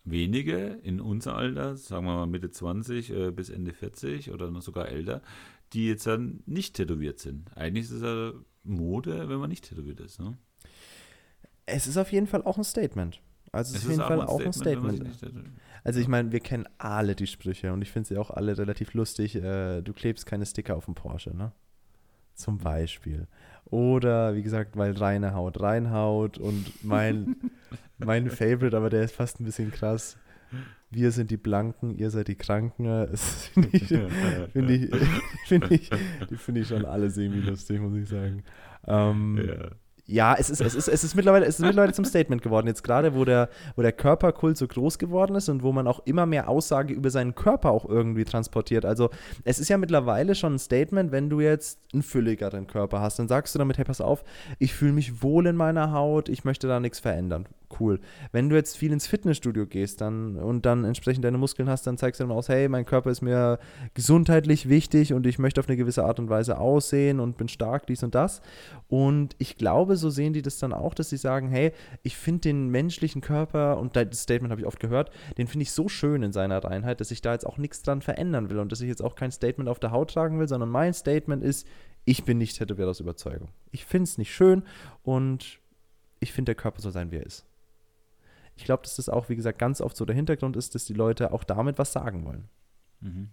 [0.03, 4.61] wenige in unser Alter, sagen wir mal Mitte 20 äh, bis Ende 40 oder noch
[4.61, 5.21] sogar älter,
[5.73, 7.55] die jetzt dann nicht tätowiert sind.
[7.55, 8.33] Eigentlich ist es ja
[8.63, 10.19] Mode, wenn man nicht tätowiert ist.
[10.19, 10.37] Ne?
[11.65, 13.21] Es ist auf jeden Fall auch ein Statement.
[13.51, 15.49] Also es ist auf jeden auch Fall ein auch ein wenn man sich Statement.
[15.83, 18.93] Also ich meine, wir kennen alle die Sprüche und ich finde sie auch alle relativ
[18.93, 19.35] lustig.
[19.35, 21.51] Äh, du klebst keine Sticker auf dem Porsche, ne?
[22.35, 23.27] Zum Beispiel.
[23.73, 27.35] Oder wie gesagt, weil reine Haut reinhaut und mein,
[27.97, 30.15] mein Favorite, aber der ist fast ein bisschen krass.
[30.91, 32.85] Wir sind die Blanken, ihr seid die Kranken.
[33.17, 33.87] Finde ich,
[34.51, 34.91] finde ich,
[35.47, 35.89] finde ich,
[36.29, 38.43] die finde ich schon alle semi-lustig, muss ich sagen.
[38.85, 39.69] Ähm, Ja.
[40.05, 42.67] Ja, es ist, es ist, es ist mittlerweile, es ist mittlerweile zum Statement geworden.
[42.67, 46.01] Jetzt gerade, wo der, wo der Körperkult so groß geworden ist und wo man auch
[46.05, 48.83] immer mehr Aussage über seinen Körper auch irgendwie transportiert.
[48.83, 49.11] Also
[49.45, 53.29] es ist ja mittlerweile schon ein Statement, wenn du jetzt einen fülligeren Körper hast, dann
[53.29, 54.25] sagst du damit, hey, pass auf,
[54.59, 57.47] ich fühle mich wohl in meiner Haut, ich möchte da nichts verändern.
[57.79, 57.99] Cool.
[58.31, 61.97] Wenn du jetzt viel ins Fitnessstudio gehst dann, und dann entsprechend deine Muskeln hast, dann
[61.97, 63.59] zeigst du dann aus, hey, mein Körper ist mir
[63.93, 67.87] gesundheitlich wichtig und ich möchte auf eine gewisse Art und Weise aussehen und bin stark,
[67.87, 68.41] dies und das.
[68.87, 71.71] Und ich glaube, so sehen die das dann auch, dass sie sagen, hey,
[72.03, 75.71] ich finde den menschlichen Körper, und das Statement habe ich oft gehört, den finde ich
[75.71, 78.71] so schön in seiner Reinheit, dass ich da jetzt auch nichts dran verändern will und
[78.71, 81.67] dass ich jetzt auch kein Statement auf der Haut tragen will, sondern mein Statement ist,
[82.05, 83.49] ich bin nicht tätowiert aus Überzeugung.
[83.71, 84.63] Ich finde es nicht schön
[85.03, 85.59] und
[86.19, 87.45] ich finde, der Körper soll sein, wie er ist.
[88.55, 90.93] Ich glaube, dass das auch, wie gesagt, ganz oft so der Hintergrund ist, dass die
[90.93, 92.49] Leute auch damit was sagen wollen.
[93.01, 93.29] Mhm.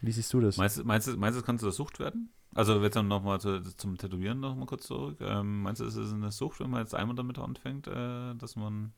[0.00, 0.56] Wie siehst du das?
[0.56, 2.30] Meinst, du- meinst, du, meinst du, das kann zu der Sucht werden?
[2.54, 5.18] Also jetzt dann nochmal zu, zum Tätowieren nochmal kurz zurück.
[5.20, 8.56] Ähm, meinst du, ist es eine Sucht, wenn man jetzt einmal damit anfängt, äh, dass
[8.56, 8.92] man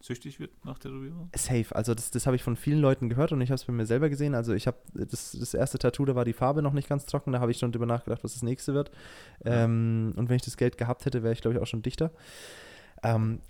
[0.00, 1.30] süchtig wird nach Tätowierung?
[1.36, 1.66] Safe.
[1.76, 3.86] Also das, das habe ich von vielen Leuten gehört und ich habe es bei mir
[3.86, 4.34] selber gesehen.
[4.34, 7.32] Also ich habe das, das erste Tattoo, da war die Farbe noch nicht ganz trocken.
[7.32, 8.90] Da habe ich schon drüber nachgedacht, was das nächste wird.
[9.44, 12.10] Ähm, und wenn ich das Geld gehabt hätte, wäre ich, glaube ich, auch schon dichter.
[13.02, 13.40] Ähm,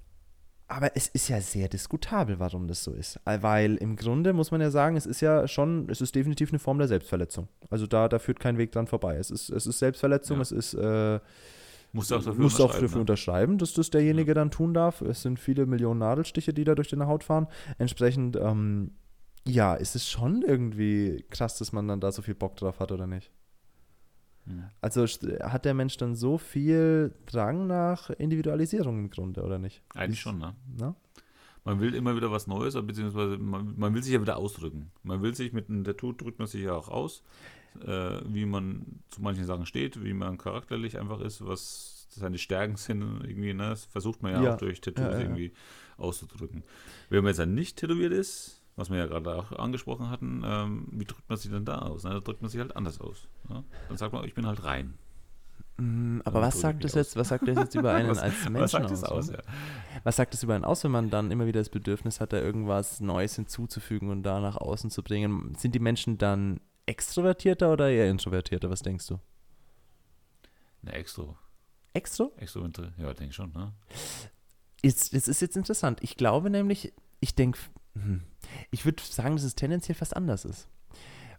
[0.72, 3.20] aber es ist ja sehr diskutabel, warum das so ist.
[3.26, 6.50] Äh, Weil im Grunde muss man ja sagen, es ist ja schon, es ist definitiv
[6.50, 7.48] eine Form der Selbstverletzung.
[7.68, 9.16] Also da, da führt kein Weg dran vorbei.
[9.16, 10.42] Es ist, es ist Selbstverletzung, Ja.
[10.42, 11.20] es ist äh,
[11.92, 13.00] Musst du auch dafür musst auch unterschreiben, dafür ne?
[13.02, 15.02] unterschreiben, dass das derjenige dann tun darf.
[15.02, 17.48] Es sind viele Millionen Nadelstiche, die da durch deine Haut fahren.
[17.76, 18.92] Entsprechend, ähm,
[19.46, 22.92] ja, ist es schon irgendwie krass, dass man dann da so viel Bock drauf hat,
[22.92, 23.30] oder nicht?
[24.46, 24.64] Mhm.
[24.80, 29.82] Also hat der Mensch dann so viel Drang nach Individualisierung im Grunde, oder nicht?
[29.94, 30.54] Eigentlich schon, ne?
[30.78, 30.94] Na?
[31.64, 34.90] Man will immer wieder was Neues, beziehungsweise man, man will sich ja wieder ausdrücken.
[35.04, 37.22] Man will sich mit einem Tattoo drückt man sich ja auch aus,
[37.86, 42.76] äh, wie man zu manchen Sachen steht, wie man charakterlich einfach ist, was seine Stärken
[42.76, 43.70] sind, irgendwie, ne?
[43.70, 44.54] Das versucht man ja, Ja.
[44.54, 45.20] auch durch Tattoos ja, ja.
[45.20, 45.52] irgendwie
[45.96, 46.64] auszudrücken.
[47.10, 50.88] Wenn man jetzt dann nicht tätowiert ist, was wir ja gerade auch angesprochen hatten, ähm,
[50.90, 52.02] wie drückt man sich denn da aus?
[52.04, 52.10] Ne?
[52.10, 53.28] Da drückt man sich halt anders aus.
[53.48, 53.62] Ne?
[53.88, 54.94] Dann sagt man, ich bin halt rein.
[55.78, 58.60] Mm, aber was sagt das jetzt, was sagt das jetzt über einen Was- als Menschen
[58.60, 59.04] Was sagt aus?
[59.04, 59.30] aus?
[59.30, 59.36] ne?
[59.36, 59.42] Ja.
[60.04, 62.38] Was sagt das über einen aus, wenn man dann immer wieder das Bedürfnis hat, da
[62.40, 65.54] irgendwas Neues hinzuzufügen und da nach außen zu bringen?
[65.56, 68.68] Sind die Menschen dann extrovertierter oder eher introvertierter?
[68.68, 69.18] Was denkst du?
[70.82, 71.36] Ne, extro.
[71.94, 72.32] Extro?
[72.36, 72.62] Extro,
[72.98, 73.72] ja, denke ich schon, ne?
[74.82, 76.00] Jetzt, das ist jetzt interessant.
[76.02, 77.58] Ich glaube nämlich, ich denke,
[77.94, 78.22] hm,
[78.70, 80.68] ich würde sagen, dass es tendenziell fast anders ist.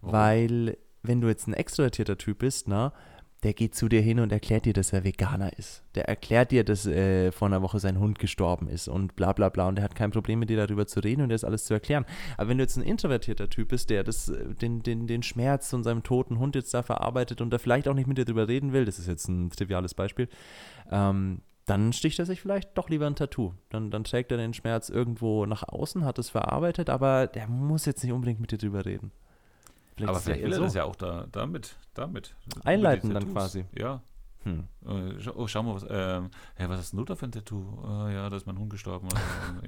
[0.01, 0.13] Warum?
[0.13, 2.93] Weil wenn du jetzt ein extrovertierter Typ bist, na,
[3.43, 5.83] der geht zu dir hin und erklärt dir, dass er Veganer ist.
[5.95, 9.49] Der erklärt dir, dass äh, vor einer Woche sein Hund gestorben ist und bla bla
[9.49, 11.65] bla und der hat kein Problem mit dir darüber zu reden und dir das alles
[11.65, 12.05] zu erklären.
[12.37, 15.69] Aber wenn du jetzt ein introvertierter Typ bist, der das, äh, den, den, den Schmerz
[15.69, 18.47] von seinem toten Hund jetzt da verarbeitet und da vielleicht auch nicht mit dir drüber
[18.47, 20.29] reden will, das ist jetzt ein triviales Beispiel,
[20.89, 23.53] ähm, dann sticht er sich vielleicht doch lieber ein Tattoo.
[23.69, 27.85] Dann, dann trägt er den Schmerz irgendwo nach außen, hat es verarbeitet, aber der muss
[27.85, 29.11] jetzt nicht unbedingt mit dir drüber reden.
[29.95, 30.63] Vielleicht aber vielleicht will er so.
[30.63, 32.35] das ja auch da, damit, damit.
[32.63, 33.65] Einleiten dann quasi.
[33.77, 34.01] Ja.
[34.43, 34.67] Hm.
[34.85, 37.63] Äh, oh, schau mal, was, ähm, hey, was hast du da für ein Tattoo?
[37.81, 39.07] Oh, ja, da ist mein Hund gestorben.
[39.13, 39.67] Also,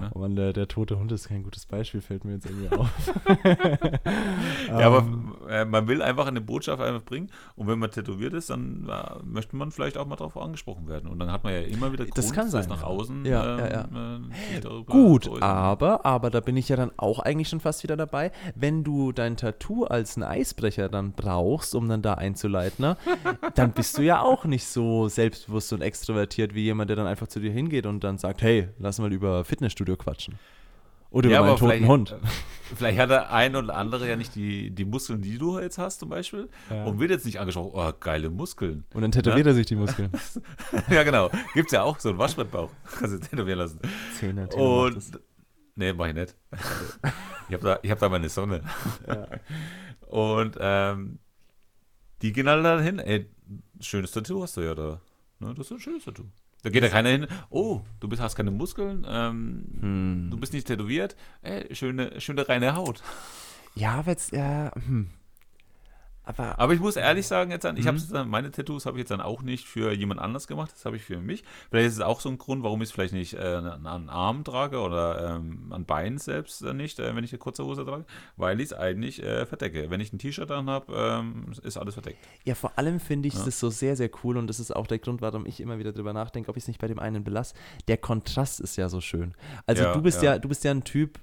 [0.00, 0.10] ne?
[0.14, 2.90] Oh Mann, der, der tote Hund ist kein gutes Beispiel, fällt mir jetzt irgendwie auf.
[4.68, 5.34] ja, aber ähm.
[5.48, 9.22] äh, man will einfach eine Botschaft einfach bringen und wenn man tätowiert ist, dann äh,
[9.24, 12.04] möchte man vielleicht auch mal darauf angesprochen werden und dann hat man ja immer wieder
[12.04, 14.78] Grund, das kann sein, nach außen ja, ähm, ja, ja.
[14.80, 18.32] Äh, Gut, aber, aber da bin ich ja dann auch eigentlich schon fast wieder dabei,
[18.56, 22.96] wenn du dein Tattoo als einen Eisbrecher dann brauchst, um dann da einzuleiten, ne,
[23.54, 27.28] dann bist du ja auch nicht so selbstbewusst und extrovertiert wie jemand, der dann einfach
[27.28, 30.38] zu dir hingeht und dann sagt, hey, lass mal über Fitnessstudio quatschen.
[31.10, 32.16] Oder ja, über meinen toten Hund.
[32.74, 36.00] Vielleicht hat der ein oder andere ja nicht die, die Muskeln, die du jetzt hast,
[36.00, 36.48] zum Beispiel.
[36.68, 36.84] Ja.
[36.84, 38.84] Und wird jetzt nicht angeschaut, oh, geile Muskeln.
[38.92, 39.52] Und dann tätowiert ja?
[39.52, 40.10] er sich die Muskeln.
[40.90, 41.30] ja, genau.
[41.54, 42.70] Gibt es ja auch so einen Waschbrettbauch.
[42.98, 43.80] Kannst du tätowieren lassen.
[44.18, 45.20] Zehner, Und.
[45.76, 46.34] Nee, mach ich nicht.
[47.48, 48.62] ich habe da, hab da meine Sonne.
[49.06, 49.26] Ja.
[50.08, 51.18] Und ähm,
[52.22, 52.98] die gehen alle dann hin.
[52.98, 53.30] Ey,
[53.80, 55.00] schönes Tattoo hast du ja da.
[55.38, 56.24] Ne, das ist ein schönes Tattoo.
[56.62, 60.28] Da geht ja keiner hin, oh, du bist, hast keine Muskeln, ähm, hm.
[60.30, 63.02] du bist nicht tätowiert, ey, schöne, schöne reine Haut.
[63.76, 65.10] Ja, aber jetzt, ja, hm.
[66.26, 68.28] Aber, aber ich muss ehrlich sagen, jetzt dann, ich mhm.
[68.28, 71.04] meine Tattoos habe ich jetzt dann auch nicht für jemand anders gemacht, das habe ich
[71.04, 71.44] für mich.
[71.70, 74.42] Vielleicht ist es auch so ein Grund, warum ich es vielleicht nicht äh, an Arm
[74.42, 78.04] trage oder ähm, an Beinen selbst äh, nicht, äh, wenn ich eine kurze Hose trage,
[78.36, 79.88] weil ich es eigentlich äh, verdecke.
[79.88, 82.18] Wenn ich ein T-Shirt dann habe, ähm, ist alles verdeckt.
[82.44, 83.44] Ja, vor allem finde ich ja.
[83.44, 85.92] das so sehr, sehr cool und das ist auch der Grund, warum ich immer wieder
[85.92, 87.54] darüber nachdenke, ob ich es nicht bei dem einen belasse.
[87.86, 89.34] Der Kontrast ist ja so schön.
[89.64, 90.32] Also ja, du bist ja.
[90.32, 91.20] ja, du bist ja ein Typ,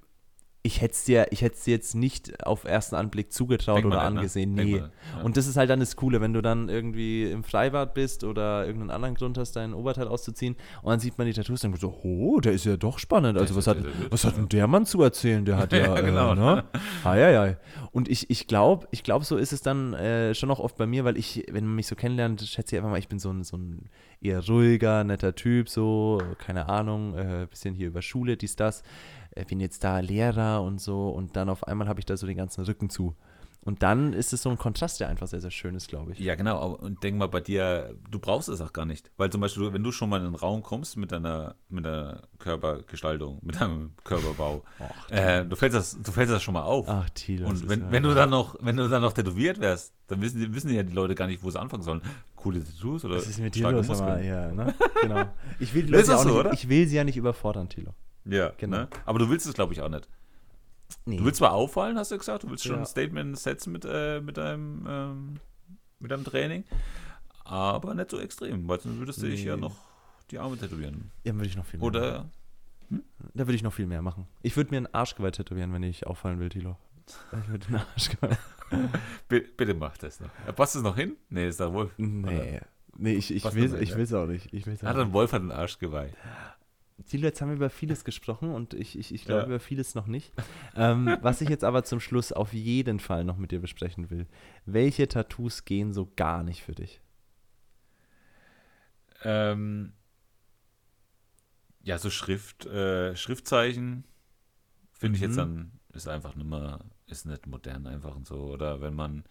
[0.65, 4.01] ich hätte es dir, dir jetzt nicht auf ersten Anblick zugetraut Denk oder ne?
[4.01, 4.53] angesehen.
[4.53, 4.63] Ne?
[4.63, 4.71] Nee.
[4.79, 5.21] Mal, ja.
[5.21, 8.65] Und das ist halt dann das Coole, wenn du dann irgendwie im Freibad bist oder
[8.65, 11.79] irgendeinen anderen Grund hast, dein Oberteil auszuziehen und dann sieht man die Tattoos und dann
[11.81, 13.37] so, oh, der ist ja doch spannend.
[13.37, 13.77] Also was hat,
[14.09, 15.43] was hat denn der Mann zu erzählen?
[15.43, 16.31] Der hat ja, ja genau.
[16.31, 16.63] Äh, ne?
[17.03, 17.57] ja, ja.
[17.91, 20.87] Und ich, ich glaube, ich glaub, so ist es dann äh, schon auch oft bei
[20.87, 23.31] mir, weil ich, wenn man mich so kennenlernt, schätze ich einfach mal, ich bin so
[23.31, 23.89] ein, so ein
[24.21, 28.83] eher ruhiger, netter Typ, so, keine Ahnung, äh, bisschen hier über Schule, dies, das äh,
[29.47, 32.37] bin jetzt da Lehrer und so und dann auf einmal habe ich da so den
[32.37, 33.15] ganzen Rücken zu.
[33.65, 36.19] Und dann ist es so ein Kontrast, der einfach sehr, sehr schön ist, glaube ich.
[36.19, 36.73] Ja, genau.
[36.73, 39.09] Und denk mal bei dir, du brauchst es auch gar nicht.
[39.15, 42.23] Weil zum Beispiel, wenn du schon mal in den Raum kommst mit deiner, mit deiner
[42.39, 46.89] Körpergestaltung, mit deinem Körperbau, Ach, äh, du, fällst das, du fällst das schon mal auf.
[46.89, 47.47] Ach, Thilo.
[47.47, 50.73] Und wenn, wenn du dann noch, wenn du dann noch tätowiert wärst, dann wissen, wissen
[50.73, 52.01] ja die Leute gar nicht, wo sie anfangen sollen.
[52.35, 54.25] Coole Tattoos oder Was ist mit dir los, Muskeln.
[54.25, 54.73] ja, ne?
[55.01, 55.23] Genau.
[55.61, 57.93] Ich will, die Leute so, nicht, ich will sie ja nicht überfordern, Thilo.
[58.25, 58.77] Ja, genau.
[58.77, 58.87] Ne?
[59.05, 60.07] Aber du willst es, glaube ich, auch nicht.
[61.05, 61.17] Nee.
[61.17, 62.81] Du willst zwar auffallen, hast du gesagt, du willst schon ja.
[62.81, 65.33] ein Statement setzen mit, äh, mit, deinem, ähm,
[65.99, 66.63] mit deinem Training,
[67.43, 69.31] aber nicht so extrem, weil sonst würdest du nee.
[69.31, 69.75] dich ja noch
[70.31, 71.11] die Arme tätowieren.
[71.23, 72.31] Ja, würde ich noch viel mehr Oder, machen.
[72.89, 73.03] Hm?
[73.33, 74.27] Da würde ich noch viel mehr machen.
[74.41, 76.77] Ich würde mir einen Arschgeweih tätowieren, wenn ich auffallen will, Tilo.
[77.07, 78.37] Ich würde einen Arschgeweih.
[79.27, 80.29] bitte, mach das noch.
[80.55, 81.17] Passt es noch hin?
[81.29, 81.91] Nee, ist da wohl.
[81.97, 82.61] Nee.
[82.95, 83.63] Nee, ich, ich will
[84.01, 84.53] es auch nicht.
[84.53, 86.11] Ich will's auch hat ein Wolf hat einen Arschgeweih.
[87.05, 89.47] Thilo, jetzt haben wir über vieles gesprochen und ich, ich, ich glaube ja.
[89.47, 90.33] über vieles noch nicht.
[90.75, 94.27] Ähm, was ich jetzt aber zum Schluss auf jeden Fall noch mit dir besprechen will.
[94.65, 97.01] Welche Tattoos gehen so gar nicht für dich?
[99.23, 99.93] Ähm,
[101.81, 104.05] ja, so Schrift, äh, Schriftzeichen
[104.93, 105.15] finde mhm.
[105.15, 105.37] ich jetzt mhm.
[105.37, 108.37] dann, ist einfach nicht mehr, ist nicht modern einfach und so.
[108.45, 109.25] Oder wenn man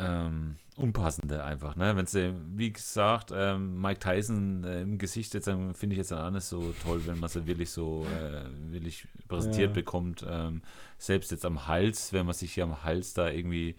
[0.00, 1.76] ähm, unpassende einfach.
[1.76, 1.96] Ne?
[1.96, 6.30] Wenn es, wie gesagt, ähm, Mike Tyson äh, im Gesicht jetzt, finde ich jetzt auch
[6.30, 9.74] nicht so toll, wenn man es wirklich so äh, wirklich präsentiert ja.
[9.74, 10.24] bekommt.
[10.28, 10.62] Ähm,
[10.98, 13.76] selbst jetzt am Hals, wenn man sich hier am Hals da irgendwie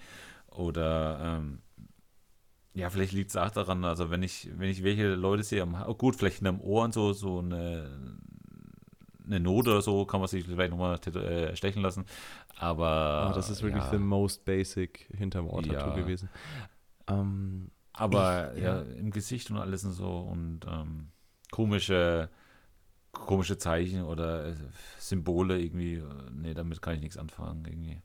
[0.47, 1.59] oder ähm,
[2.74, 5.76] ja, vielleicht liegt es auch daran, also wenn ich, wenn ich welche Leute sehe, am,
[5.88, 7.89] oh gut, vielleicht in einem Ohr und so, so eine,
[9.30, 12.06] eine Note oder so kann man sich vielleicht nochmal äh, stechen lassen.
[12.58, 13.30] Aber.
[13.32, 13.92] Oh, das ist wirklich ja.
[13.92, 15.94] the most basic hinterm Ohr ja.
[15.94, 16.30] gewesen.
[17.08, 21.10] Ähm, aber ich, ja, ja, im Gesicht und alles und so und ähm,
[21.52, 22.30] komische,
[23.12, 24.56] komische Zeichen oder äh,
[25.00, 26.02] Symbole irgendwie,
[26.32, 28.02] nee, damit kann ich nichts anfangen irgendwie.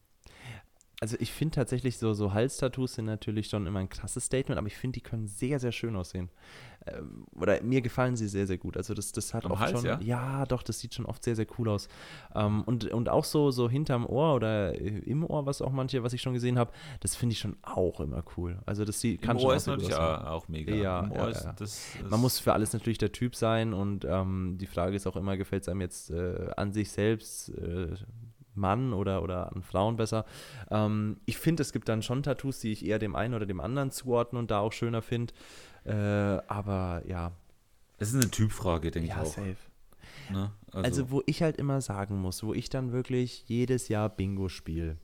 [1.05, 4.69] Also ich finde tatsächlich so, so Halstattoos sind natürlich schon immer ein krasses Statement, aber
[4.69, 6.31] ich finde, die können sehr, sehr schön aussehen.
[6.87, 8.79] Ähm, oder mir gefallen sie sehr, sehr gut.
[8.79, 10.01] Also das, das hat Am oft Hals, schon, ja?
[10.01, 10.47] ja?
[10.47, 11.89] doch, das sieht schon oft sehr, sehr cool aus.
[12.35, 16.03] Ähm, und, und auch so, so hinterm Ohr oder äh, im Ohr, was auch manche,
[16.03, 18.59] was ich schon gesehen habe, das finde ich schon auch immer cool.
[18.65, 20.75] Also das sieht, kann Im schon Ohr auch ist natürlich auch, mega.
[20.75, 21.55] Ja, Im Ohr ja, ist das,
[22.01, 25.17] das Man muss für alles natürlich der Typ sein und ähm, die Frage ist auch
[25.17, 27.89] immer, gefällt es einem jetzt äh, an sich selbst, äh,
[28.55, 30.25] Mann oder, oder an Frauen besser.
[30.71, 33.61] Ähm, ich finde, es gibt dann schon Tattoos, die ich eher dem einen oder dem
[33.61, 35.35] anderen zuordne und da auch schöner finde.
[35.85, 37.33] Äh, aber ja,
[37.99, 39.27] Das ist eine Typfrage, denke ich ja, auch.
[39.27, 39.57] safe.
[40.31, 40.53] Ne?
[40.73, 44.97] Also, wo ich halt immer sagen muss, wo ich dann wirklich jedes Jahr Bingo spiele,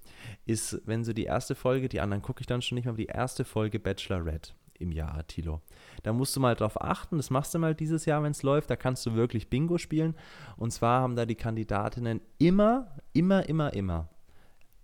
[0.47, 2.99] ist, wenn so die erste Folge, die anderen gucke ich dann schon nicht mehr, aber
[2.99, 5.61] die erste Folge Bachelorette im Jahr, Tilo.
[6.03, 8.71] Da musst du mal drauf achten, das machst du mal dieses Jahr, wenn es läuft,
[8.71, 10.15] da kannst du wirklich Bingo spielen.
[10.57, 14.09] Und zwar haben da die Kandidatinnen immer, immer, immer, immer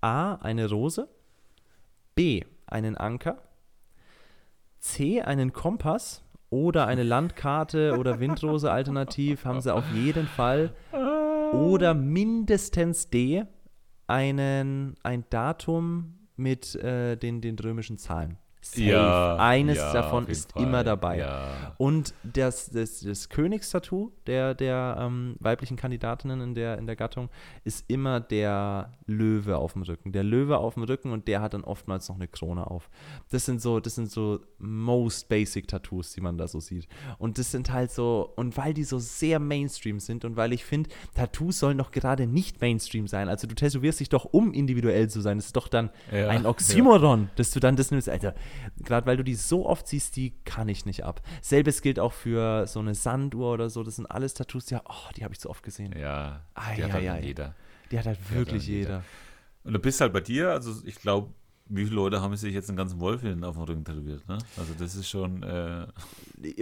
[0.00, 1.08] A, eine Rose,
[2.14, 3.42] B, einen Anker,
[4.78, 10.72] C, einen Kompass oder eine Landkarte oder Windrose alternativ haben sie auf jeden Fall.
[11.52, 13.44] Oder mindestens D,
[14.06, 18.38] einen, ein Datum mit äh, den, den römischen Zahlen.
[18.72, 19.40] Safe.
[19.40, 20.62] Eines ja, davon ist Fall.
[20.62, 21.18] immer dabei.
[21.18, 21.74] Ja.
[21.78, 27.28] Und das, das, das Königstattoo der, der ähm, weiblichen Kandidatinnen in der, in der Gattung
[27.64, 30.12] ist immer der Löwe auf dem Rücken.
[30.12, 32.88] Der Löwe auf dem Rücken und der hat dann oftmals noch eine Krone auf.
[33.30, 36.88] Das sind so, das sind so most basic Tattoos, die man da so sieht.
[37.18, 40.64] Und das sind halt so, und weil die so sehr Mainstream sind und weil ich
[40.64, 43.28] finde, Tattoos sollen doch gerade nicht Mainstream sein.
[43.28, 45.38] Also du tätowierst dich doch, um individuell zu sein.
[45.38, 48.08] Das ist doch dann Ja, ein Oxymoron, dass du dann das nimmst.
[48.08, 48.34] Alter,
[48.82, 51.22] gerade weil du die so oft siehst, die kann ich nicht ab.
[51.42, 53.82] Selbes gilt auch für so eine Sanduhr oder so.
[53.82, 55.94] Das sind alles Tattoos, die, oh, die habe ich so oft gesehen.
[55.98, 57.20] Ja, Ei, die hat halt ei.
[57.22, 57.54] jeder.
[57.90, 58.88] Die hat halt wirklich dann jeder.
[58.90, 59.02] jeder.
[59.64, 61.30] Und du bist halt bei dir, also ich glaube,
[61.68, 64.38] wie viele Leute haben sich jetzt einen ganzen Wolf hin auf dem Rücken tätowiert, ne?
[64.56, 65.88] Also das ist schon, äh,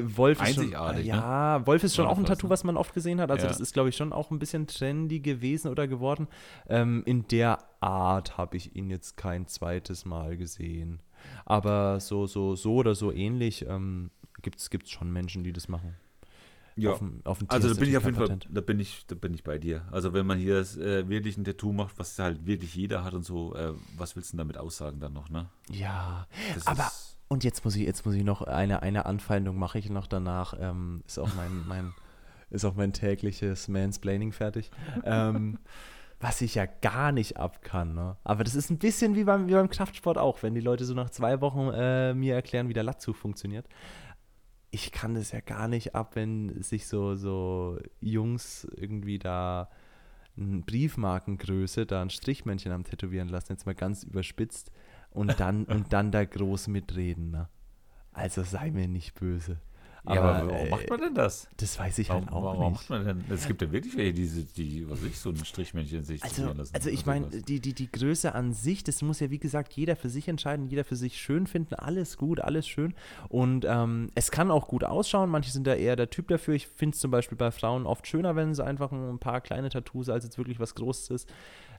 [0.03, 1.23] Wolf ist Einzigartig, schon, ne?
[1.23, 3.31] ja, Wolf ist schon auch ein Tattoo, was man oft gesehen hat.
[3.31, 3.49] Also Ja.
[3.51, 6.27] das ist, glaube ich, schon auch ein bisschen trendy gewesen oder geworden.
[6.69, 11.03] Ähm, in der Art habe ich ihn jetzt kein zweites Mal gesehen.
[11.45, 14.11] Aber so, so, so oder so ähnlich ähm,
[14.43, 15.95] gibt es schon Menschen, die das machen.
[16.87, 19.15] Auf dem, auf dem Also da bin ich auf jeden Fall, da bin ich, da
[19.15, 19.87] bin ich bei dir.
[19.93, 23.15] Also wenn man hier das, äh, wirklich ein Tattoo macht, was halt wirklich jeder hat
[23.15, 25.49] und so, äh, was willst du denn damit aussagen dann noch, ne?
[25.71, 26.91] Ja, Das aber
[27.29, 30.55] und jetzt muss ich, jetzt muss ich noch eine, eine Anfeindung mache ich noch danach.
[30.59, 31.95] Ähm, ist auch mein, mein,
[32.51, 34.71] ist auch mein tägliches Mansplaining fertig.
[35.05, 35.59] ähm,
[36.21, 37.95] was ich ja gar nicht ab kann.
[37.95, 38.17] Ne?
[38.25, 40.95] Aber das ist ein bisschen wie beim, wie beim Kraftsport auch, wenn die Leute so
[40.95, 43.67] nach zwei Wochen äh, mir erklären, wie der Latzug funktioniert.
[44.71, 49.69] Ich kann das ja gar nicht ab, wenn sich so, so Jungs irgendwie da
[50.37, 54.73] eine Briefmarkengröße, da ein Strichmännchen am Tätowieren lassen, jetzt mal ganz überspitzt,
[55.11, 57.31] und dann, und dann da groß mitreden.
[57.31, 57.49] Ne?
[58.13, 59.61] Also sei mir nicht böse.
[60.07, 61.49] Ja, aber warum äh, macht man denn das?
[61.57, 62.91] Das weiß ich Warum, halt auch warum nicht.
[62.91, 63.25] macht man denn?
[63.31, 66.75] Es gibt ja wirklich welche, die, die was ich, so ein Strichmännchen sich Also, lassen.
[66.75, 69.97] also ich meine, die, die, die Größe an sich, das muss ja wie gesagt jeder
[69.97, 72.93] für sich entscheiden, jeder für sich schön finden, alles gut, alles schön.
[73.31, 76.55] Und ähm, es kann auch gut ausschauen, manche sind da eher der Typ dafür.
[76.55, 79.71] Ich finde es zum Beispiel bei Frauen oft schöner, wenn sie einfach ein paar kleine
[79.71, 81.33] Tattoos als jetzt wirklich was Großes ist.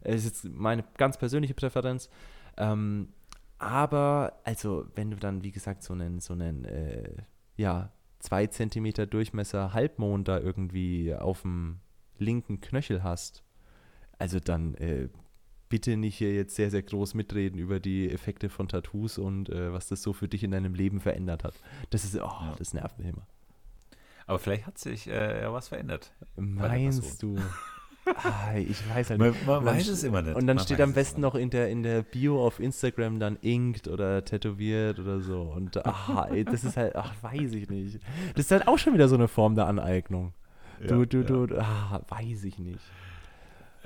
[0.03, 2.09] Das ist jetzt meine ganz persönliche Präferenz.
[2.57, 3.09] Ähm,
[3.57, 7.09] aber, also, wenn du dann, wie gesagt, so einen, so einen, äh,
[7.55, 7.91] ja,
[8.25, 11.79] zwei Zentimeter Durchmesser Halbmond da irgendwie auf dem
[12.17, 13.43] linken Knöchel hast,
[14.17, 15.09] also dann äh,
[15.69, 19.71] bitte nicht hier jetzt sehr, sehr groß mitreden über die Effekte von Tattoos und äh,
[19.71, 21.55] was das so für dich in deinem Leben verändert hat.
[21.91, 23.27] Das ist, oh, das nervt mich immer.
[24.25, 26.11] aber vielleicht hat sich äh, ja was verändert.
[26.35, 27.37] der Meinst du?
[28.05, 29.45] Ah, ich weiß halt Man, nicht.
[29.47, 30.35] man Und dann weiß es immer nicht.
[30.35, 33.19] Und dann Man steht am es besten noch in der, in der Bio auf Instagram
[33.19, 35.41] dann inkt oder tätowiert oder so.
[35.41, 37.99] Und ah, ey, das ist halt, ach, weiß ich nicht.
[38.35, 40.33] Das ist halt auch schon wieder so eine Form der Aneignung.
[40.87, 41.23] Du, Ja, du, ja.
[41.23, 42.81] du, ah, weiß ich nicht.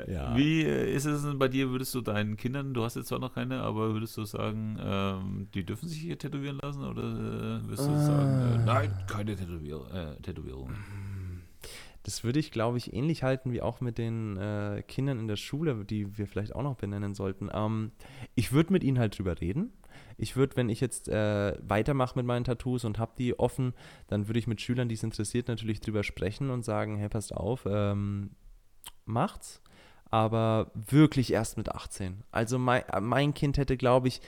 [0.07, 0.35] Ja.
[0.35, 1.69] Wie äh, ist es denn bei dir?
[1.69, 5.47] Würdest du deinen Kindern, du hast jetzt zwar noch keine, aber würdest du sagen, ähm,
[5.53, 9.81] die dürfen sich hier tätowieren lassen oder äh, würdest du sagen, äh, nein, keine Tätowier
[9.93, 10.69] äh, Tätowierung?
[12.09, 15.35] Das würde ich, glaube ich, ähnlich halten wie auch mit den äh, Kindern in der
[15.35, 17.51] Schule, die wir vielleicht auch noch benennen sollten.
[17.53, 17.91] Ähm,
[18.33, 19.73] ich würde mit ihnen halt drüber reden.
[20.17, 23.75] Ich würde, wenn ich jetzt äh, weitermache mit meinen Tattoos und habe die offen,
[24.07, 27.31] dann würde ich mit Schülern, die es interessiert, natürlich drüber sprechen und sagen, hey, passt
[27.31, 28.31] auf, ähm,
[29.05, 29.61] macht's.
[30.09, 32.23] Aber wirklich erst mit 18.
[32.31, 34.19] Also mein, mein Kind hätte, glaube ich,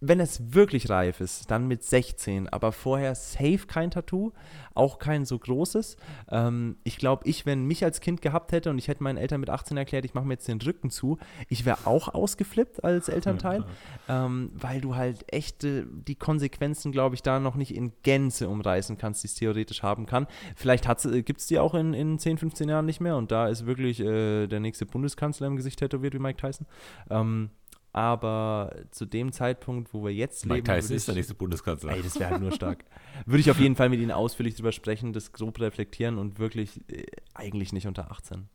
[0.00, 4.32] wenn es wirklich reif ist, dann mit 16, aber vorher safe kein Tattoo,
[4.74, 5.96] auch kein so großes.
[6.30, 9.40] Ähm, ich glaube, ich, wenn mich als Kind gehabt hätte und ich hätte meinen Eltern
[9.40, 11.18] mit 18 erklärt, ich mache mir jetzt den Rücken zu,
[11.48, 13.64] ich wäre auch ausgeflippt als Elternteil,
[14.08, 18.98] ähm, weil du halt echte, die Konsequenzen, glaube ich, da noch nicht in Gänze umreißen
[18.98, 20.26] kannst, die es theoretisch haben kann.
[20.56, 23.48] Vielleicht äh, gibt es die auch in, in 10, 15 Jahren nicht mehr und da
[23.48, 26.66] ist wirklich äh, der nächste Bundeskanzler im Gesicht tätowiert wie Mike Tyson.
[27.08, 27.50] Ähm,
[27.96, 30.66] aber zu dem Zeitpunkt, wo wir jetzt Mike leben.
[30.66, 31.92] Tyson ist der nächste Bundeskanzler.
[31.92, 32.84] Ey, das wäre halt nur stark.
[33.24, 36.78] Würde ich auf jeden Fall mit Ihnen ausführlich drüber sprechen, das grob reflektieren und wirklich
[36.90, 38.50] äh, eigentlich nicht unter 18.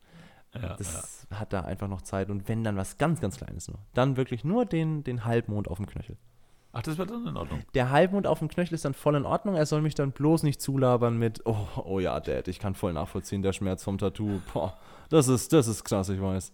[0.54, 1.40] Ja, das ja.
[1.40, 2.30] hat da einfach noch Zeit.
[2.30, 5.78] Und wenn dann was ganz, ganz Kleines nur, dann wirklich nur den, den Halbmond auf
[5.78, 6.16] dem Knöchel.
[6.72, 7.62] Ach, das wäre dann in Ordnung.
[7.74, 9.56] Der Halbmond auf dem Knöchel ist dann voll in Ordnung.
[9.56, 12.92] Er soll mich dann bloß nicht zulabern mit, oh, oh ja, Dad, ich kann voll
[12.92, 14.40] nachvollziehen, der Schmerz vom Tattoo.
[14.52, 14.78] Boah,
[15.10, 16.52] das ist, das ist krass, ich weiß.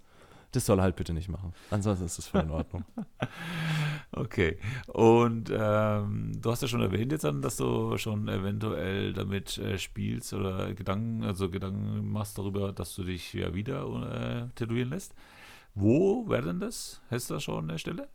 [0.52, 1.52] Das soll er halt bitte nicht machen.
[1.70, 2.84] Ansonsten ist das voll in Ordnung.
[4.12, 4.58] okay.
[4.86, 9.78] Und ähm, du hast ja schon erwähnt jetzt dann, dass du schon eventuell damit äh,
[9.78, 15.14] spielst oder Gedanken, also Gedanken machst darüber, dass du dich ja wieder äh, tätowieren lässt.
[15.74, 17.02] Wo wäre denn das?
[17.10, 18.08] Hast du da schon eine Stelle?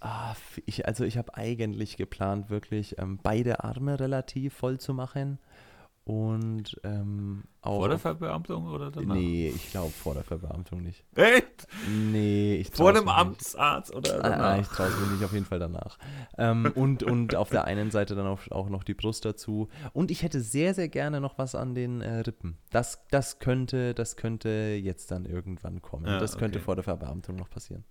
[0.00, 0.34] Ah,
[0.66, 5.38] ich, also ich habe eigentlich geplant, wirklich ähm, beide Arme relativ voll zu machen.
[6.04, 7.78] Und ähm, auch.
[7.78, 9.14] Vor der Verbeamtung oder danach?
[9.14, 11.04] Nee, ich glaube vor der Verbeamtung nicht.
[11.14, 11.68] Echt?
[11.88, 14.40] Nee, ich Vor dem Amtsarzt oder danach?
[14.40, 15.98] Ah, ich traue es mir nicht, auf jeden Fall danach.
[16.38, 19.68] ähm, und, und auf der einen Seite dann auch, auch noch die Brust dazu.
[19.92, 22.58] Und ich hätte sehr, sehr gerne noch was an den äh, Rippen.
[22.70, 24.48] Das, das, könnte, das könnte
[24.82, 26.06] jetzt dann irgendwann kommen.
[26.06, 26.64] Ja, das könnte okay.
[26.64, 27.84] vor der Verbeamtung noch passieren.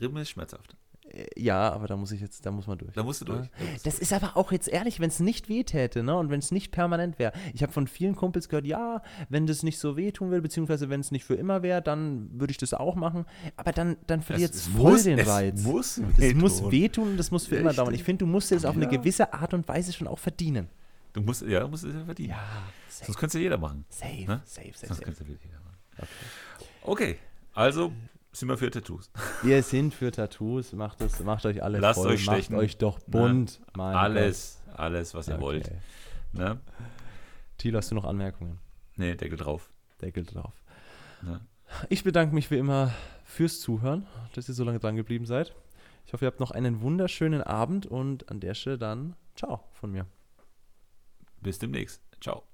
[0.00, 0.74] Rippen ist schmerzhaft.
[1.12, 2.92] Äh, ja, aber da muss ich jetzt, da muss man durch.
[2.94, 3.48] Da musst du durch.
[3.58, 6.16] Da musst das ist aber auch jetzt ehrlich, wenn es nicht wehtäte, ne?
[6.16, 7.32] Und wenn es nicht permanent wäre.
[7.54, 11.00] Ich habe von vielen Kumpels gehört, ja, wenn das nicht so wehtun will, beziehungsweise wenn
[11.00, 13.26] es nicht für immer wäre, dann würde ich das auch machen.
[13.56, 15.60] Aber dann, dann verliert es voll muss, den Reiz.
[15.60, 16.22] Es muss wehtun.
[16.22, 17.64] Es muss wehtun und das muss für Richtig.
[17.64, 17.94] immer dauern.
[17.94, 18.82] Ich finde, du musst das auf ja.
[18.82, 20.68] eine gewisse Art und Weise schon auch verdienen.
[21.12, 22.30] Du musst, ja, du musst es ja verdienen.
[22.30, 23.06] Ja, safe.
[23.06, 23.84] Sonst könnte es ja jeder machen.
[23.90, 24.40] Safe, ne?
[24.44, 24.86] safe, safe.
[24.86, 25.76] Sonst könnte es ja jeder machen.
[25.98, 27.12] Okay.
[27.12, 27.18] okay.
[27.54, 27.92] Also
[28.32, 29.10] sind wir für Tattoos?
[29.42, 30.72] Wir sind für Tattoos.
[30.72, 32.12] Macht, das, macht euch alle Lasst voll.
[32.12, 32.54] euch stechen.
[32.54, 33.60] Macht euch doch bunt.
[33.76, 33.82] Ne?
[33.82, 34.78] Alles, Gott.
[34.78, 35.42] alles, was ihr okay.
[35.42, 35.70] wollt.
[36.32, 36.58] Ne?
[37.58, 38.58] Thilo, hast du noch Anmerkungen?
[38.96, 39.70] Nee, Deckel drauf.
[40.00, 40.52] Deckel drauf.
[41.22, 41.40] Ne?
[41.88, 42.92] Ich bedanke mich wie immer
[43.24, 45.54] fürs Zuhören, dass ihr so lange dran geblieben seid.
[46.06, 49.92] Ich hoffe, ihr habt noch einen wunderschönen Abend und an der Stelle dann ciao von
[49.92, 50.06] mir.
[51.40, 52.02] Bis demnächst.
[52.20, 52.44] Ciao.